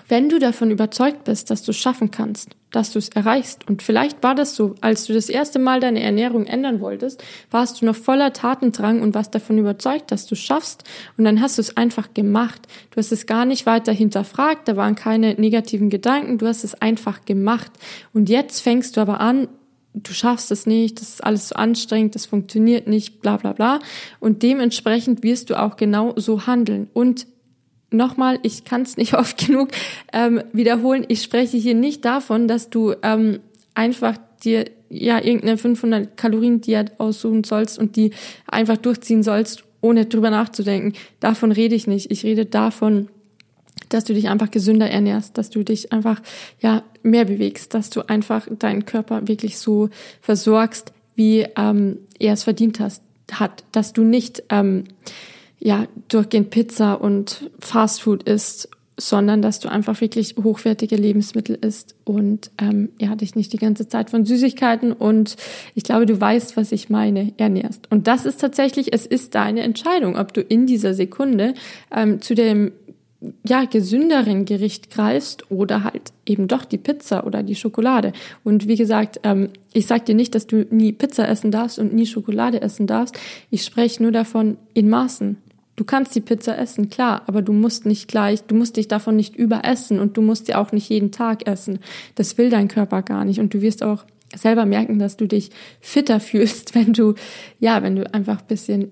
wenn 0.08 0.30
du 0.30 0.40
davon 0.40 0.72
überzeugt 0.72 1.24
bist, 1.24 1.50
dass 1.50 1.64
du 1.64 1.72
es 1.72 1.78
schaffen 1.78 2.12
kannst, 2.12 2.50
dass 2.72 2.92
du 2.92 3.00
es 3.00 3.10
erreichst, 3.10 3.68
und 3.68 3.82
vielleicht 3.82 4.22
war 4.22 4.36
das 4.36 4.56
so, 4.56 4.76
als 4.82 5.06
du 5.06 5.14
das 5.14 5.30
erste 5.30 5.60
Mal 5.60 5.80
deine 5.80 6.02
Ernährung 6.02 6.46
ändern 6.46 6.80
wolltest, 6.80 7.24
warst 7.50 7.82
du 7.82 7.86
noch 7.86 7.96
voller 7.96 8.34
Tatendrang 8.34 9.02
und 9.02 9.16
warst 9.16 9.34
davon 9.34 9.58
überzeugt, 9.58 10.12
dass 10.12 10.28
du 10.28 10.36
es 10.36 10.42
schaffst, 10.42 10.84
und 11.18 11.24
dann 11.24 11.42
hast 11.42 11.58
du 11.58 11.62
es 11.62 11.76
einfach 11.78 12.14
gemacht. 12.14 12.68
Du 12.92 12.98
hast 12.98 13.12
es 13.12 13.26
gar 13.26 13.46
nicht 13.46 13.66
weiter 13.66 13.94
hinterfragt, 13.94 14.68
da 14.68 14.76
waren 14.76 14.96
keine 14.96 15.36
negativen 15.36 15.90
Gedanken, 15.90 16.38
du 16.38 16.48
hast 16.48 16.64
es 16.64 16.76
einfach 16.76 17.26
gemacht. 17.26 17.72
Und 18.14 18.30
jetzt 18.30 18.60
fängst 18.60 18.98
du 18.98 19.02
aber 19.02 19.20
an, 19.22 19.48
du 19.94 20.14
schaffst 20.14 20.52
es 20.52 20.66
nicht, 20.66 21.00
das 21.00 21.10
ist 21.10 21.24
alles 21.24 21.50
so 21.50 21.56
anstrengend, 21.56 22.16
das 22.16 22.26
funktioniert 22.26 22.88
nicht, 22.88 23.22
bla 23.22 23.38
bla 23.38 23.54
bla. 23.54 23.80
Und 24.20 24.44
dementsprechend 24.44 25.24
wirst 25.24 25.50
du 25.50 25.60
auch 25.60 25.78
genau 25.78 26.14
so 26.18 26.46
handeln. 26.46 26.90
Und 26.94 27.28
nochmal, 27.96 28.40
ich 28.44 28.66
kann 28.66 28.82
es 28.82 28.98
nicht 28.98 29.14
oft 29.18 29.38
genug 29.38 29.70
ähm, 30.14 30.42
wiederholen, 30.54 31.06
ich 31.08 31.22
spreche 31.22 31.58
hier 31.58 31.76
nicht 31.76 32.06
davon, 32.06 32.48
dass 32.48 32.70
du 32.70 32.94
ähm, 33.02 33.40
einfach 33.74 34.18
dir 34.44 34.66
ja 34.90 35.18
irgendeine 35.24 35.58
500 35.58 36.16
Kalorien 36.16 36.62
Diät 36.62 37.00
aussuchen 37.00 37.44
sollst 37.44 37.80
und 37.80 37.96
die 37.96 38.12
einfach 38.48 38.78
durchziehen 38.78 39.24
sollst, 39.24 39.64
ohne 39.82 40.06
drüber 40.06 40.30
nachzudenken. 40.30 40.94
Davon 41.20 41.52
rede 41.52 41.76
ich 41.76 41.88
nicht. 41.88 42.12
Ich 42.12 42.24
rede 42.24 42.46
davon, 42.46 43.10
dass 43.90 44.04
du 44.04 44.14
dich 44.14 44.30
einfach 44.30 44.52
gesünder 44.52 44.90
ernährst, 44.90 45.38
dass 45.38 45.50
du 45.50 45.64
dich 45.64 45.92
einfach 45.92 46.22
ja 46.60 46.84
mehr 47.04 47.26
bewegst, 47.26 47.74
dass 47.74 47.90
du 47.90 48.08
einfach 48.08 48.48
deinen 48.50 48.86
Körper 48.86 49.28
wirklich 49.28 49.58
so 49.58 49.90
versorgst, 50.22 50.92
wie 51.16 51.46
ähm, 51.56 52.00
er 52.20 52.34
es 52.34 52.44
verdient 52.44 52.80
hast, 52.80 53.02
hat, 53.32 53.64
dass 53.72 53.94
du 53.94 54.04
nicht 54.04 54.44
ähm, 54.50 54.86
ja, 55.60 55.88
durchgehend 56.08 56.50
Pizza 56.50 57.02
und 57.02 57.50
Fastfood 57.60 58.24
isst, 58.24 58.70
sondern 58.98 59.42
dass 59.42 59.60
du 59.60 59.70
einfach 59.70 60.00
wirklich 60.00 60.36
hochwertige 60.42 60.96
Lebensmittel 60.96 61.58
isst 61.60 61.96
und 62.06 62.50
ähm, 62.62 62.90
ja, 63.00 63.16
dich 63.16 63.36
nicht 63.36 63.52
die 63.52 63.58
ganze 63.58 63.88
Zeit 63.88 64.10
von 64.10 64.26
Süßigkeiten 64.26 64.94
und 64.94 65.36
ich 65.74 65.84
glaube, 65.84 66.06
du 66.06 66.20
weißt, 66.20 66.56
was 66.56 66.72
ich 66.72 66.90
meine, 66.90 67.34
ernährst. 67.38 67.92
Und 67.92 68.08
das 68.08 68.26
ist 68.26 68.40
tatsächlich, 68.40 68.94
es 68.94 69.06
ist 69.06 69.36
deine 69.36 69.62
Entscheidung, 69.62 70.18
ob 70.18 70.34
du 70.34 70.42
in 70.42 70.66
dieser 70.66 70.94
Sekunde 70.94 71.56
ähm, 71.92 72.22
zu 72.22 72.36
dem 72.36 72.72
ja, 73.46 73.66
gesünderen 73.66 74.46
Gericht 74.46 74.92
greifst 74.92 75.50
oder 75.50 75.84
halt 75.84 76.14
eben 76.26 76.48
doch 76.48 76.66
die 76.66 76.78
Pizza 76.78 77.26
oder 77.26 77.44
die 77.44 77.56
Schokolade. 77.56 78.14
Und 78.44 78.68
wie 78.68 78.76
gesagt, 78.76 79.20
ähm, 79.24 79.50
ich 79.74 79.88
sage 79.88 80.06
dir 80.06 80.16
nicht, 80.16 80.36
dass 80.36 80.48
du 80.48 80.66
nie 80.70 80.92
Pizza 80.92 81.28
essen 81.28 81.52
darfst 81.52 81.80
und 81.80 81.94
nie 81.94 82.06
Schokolade 82.06 82.62
essen 82.62 82.88
darfst. 82.88 83.18
Ich 83.50 83.64
spreche 83.64 84.04
nur 84.04 84.12
davon 84.12 84.58
in 84.74 84.90
Maßen. 84.90 85.38
Du 85.76 85.84
kannst 85.84 86.16
die 86.16 86.22
Pizza 86.22 86.58
essen, 86.58 86.90
klar, 86.90 87.24
aber 87.28 87.42
du 87.42 87.52
musst 87.52 87.86
nicht 87.86 88.08
gleich, 88.08 88.44
du 88.44 88.56
musst 88.56 88.78
dich 88.78 88.88
davon 88.88 89.18
nicht 89.18 89.36
überessen 89.36 90.00
und 90.00 90.16
du 90.16 90.22
musst 90.22 90.46
sie 90.46 90.56
auch 90.56 90.72
nicht 90.72 90.90
jeden 90.90 91.12
Tag 91.12 91.48
essen. 91.48 91.80
Das 92.16 92.38
will 92.38 92.50
dein 92.50 92.70
Körper 92.70 93.02
gar 93.02 93.26
nicht 93.26 93.40
und 93.40 93.54
du 93.54 93.62
wirst 93.62 93.84
auch 93.84 94.06
selber 94.34 94.66
merken, 94.66 95.00
dass 95.00 95.18
du 95.18 95.28
dich 95.28 95.52
fitter 95.82 96.20
fühlst, 96.22 96.76
wenn 96.76 96.94
du, 96.94 97.16
ja, 97.60 97.84
wenn 97.84 97.96
du 97.96 98.14
einfach 98.14 98.42
bisschen, 98.42 98.92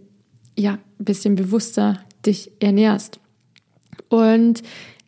ja, 0.58 0.78
bisschen 1.00 1.36
bewusster 1.36 2.00
dich 2.26 2.52
ernährst. 2.60 3.20
Und 4.10 4.62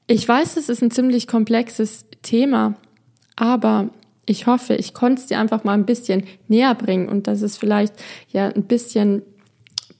ich 0.07 0.27
weiß, 0.27 0.57
es 0.57 0.69
ist 0.69 0.81
ein 0.81 0.91
ziemlich 0.91 1.27
komplexes 1.27 2.05
Thema, 2.21 2.75
aber 3.35 3.89
ich 4.25 4.47
hoffe, 4.47 4.75
ich 4.75 4.93
konnte 4.93 5.21
es 5.21 5.27
dir 5.27 5.39
einfach 5.39 5.63
mal 5.63 5.73
ein 5.73 5.85
bisschen 5.85 6.23
näher 6.47 6.73
bringen 6.73 7.09
und 7.09 7.27
dass 7.27 7.41
es 7.41 7.57
vielleicht 7.57 7.93
ja 8.31 8.47
ein 8.47 8.63
bisschen 8.63 9.21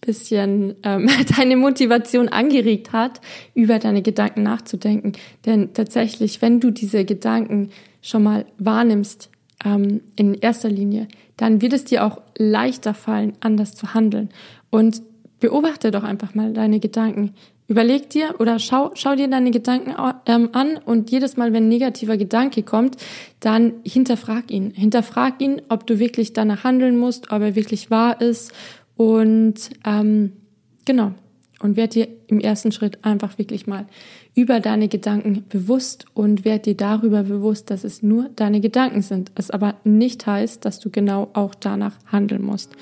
bisschen 0.06 0.76
ähm, 0.84 1.10
deine 1.38 1.58
Motivation 1.58 2.30
angeregt 2.30 2.94
hat, 2.94 3.22
über 3.54 3.80
deine 3.80 4.02
Gedanken 4.02 4.44
nachzudenken. 4.44 5.14
Denn 5.46 5.74
tatsächlich, 5.74 6.42
wenn 6.42 6.60
du 6.60 6.72
diese 6.72 7.06
Gedanken 7.06 7.70
schon 8.02 8.24
mal 8.24 8.46
wahrnimmst, 8.58 9.30
ähm, 9.64 10.02
in 10.16 10.36
erster 10.36 10.70
Linie, 10.70 11.08
dann 11.38 11.62
wird 11.62 11.74
es 11.74 11.86
dir 11.86 12.06
auch 12.06 12.22
leichter 12.38 12.94
fallen, 12.94 13.34
anders 13.40 13.76
zu 13.76 13.94
handeln. 13.94 14.30
Und 14.70 15.02
beobachte 15.40 15.92
doch 15.92 16.04
einfach 16.04 16.34
mal 16.36 16.54
deine 16.54 16.80
Gedanken. 16.80 17.34
Überleg 17.68 18.10
dir 18.10 18.36
oder 18.40 18.60
schau, 18.60 18.92
schau 18.94 19.16
dir 19.16 19.28
deine 19.28 19.50
Gedanken 19.50 19.96
ähm, 20.28 20.50
an 20.54 20.78
und 20.78 21.10
jedes 21.10 21.36
Mal, 21.36 21.52
wenn 21.52 21.66
ein 21.66 21.70
negativer 21.70 22.16
Gedanke 22.16 22.62
kommt, 22.62 22.98
dann 23.40 23.74
hinterfrag 23.84 24.52
ihn. 24.52 24.72
Hinterfrag 24.72 25.42
ihn, 25.42 25.64
ob 25.68 25.88
du 25.88 25.98
wirklich 25.98 26.34
danach 26.34 26.64
handeln 26.64 26.98
musst, 26.98 27.32
ob 27.32 27.42
er 27.42 27.56
wirklich 27.56 27.90
wahr 27.90 28.22
ist 28.22 28.54
und 28.96 29.70
ähm, 29.86 30.34
genau. 30.86 31.12
Und 31.62 31.78
werd 31.78 31.96
dir 31.96 32.08
im 32.28 32.40
ersten 32.42 32.72
Schritt 32.72 33.04
einfach 33.06 33.38
wirklich 33.38 33.66
mal 33.66 33.86
über 34.36 34.60
deine 34.60 34.90
Gedanken 34.90 35.46
bewusst 35.48 36.06
und 36.14 36.44
werd 36.44 36.66
dir 36.66 36.76
darüber 36.76 37.24
bewusst, 37.24 37.72
dass 37.72 37.86
es 37.86 38.04
nur 38.04 38.30
deine 38.36 38.60
Gedanken 38.60 39.02
sind. 39.02 39.32
Es 39.36 39.52
aber 39.52 39.76
nicht 39.86 40.28
heißt, 40.28 40.66
dass 40.66 40.80
du 40.80 40.90
genau 40.90 41.30
auch 41.34 41.56
danach 41.56 41.94
handeln 42.12 42.44
musst. 42.44 42.76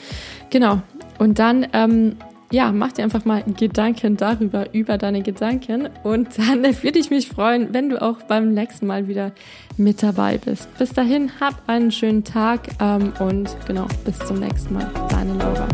Genau. 0.50 0.82
Und 1.20 1.38
dann 1.38 1.68
ähm, 1.72 2.16
ja, 2.54 2.72
mach 2.72 2.92
dir 2.92 3.04
einfach 3.04 3.26
mal 3.26 3.44
Gedanken 3.44 4.16
darüber, 4.16 4.74
über 4.74 5.00
deine 5.00 5.24
Gedanken. 5.24 5.90
Und 6.04 6.38
dann 6.38 6.64
würde 6.84 7.00
ich 7.00 7.10
mich 7.10 7.28
freuen, 7.28 7.74
wenn 7.74 7.90
du 7.90 8.02
auch 8.02 8.22
beim 8.24 8.54
nächsten 8.54 8.86
Mal 8.86 9.08
wieder 9.08 9.32
mit 9.76 10.04
dabei 10.04 10.38
bist. 10.38 10.70
Bis 10.78 10.94
dahin, 10.94 11.32
hab 11.42 11.68
einen 11.68 11.92
schönen 11.92 12.24
Tag 12.24 12.70
ähm, 12.80 13.12
und 13.20 13.56
genau, 13.68 13.88
bis 14.06 14.20
zum 14.20 14.40
nächsten 14.40 14.76
Mal. 14.76 14.90
Deine 15.10 15.34
Laura. 15.34 15.68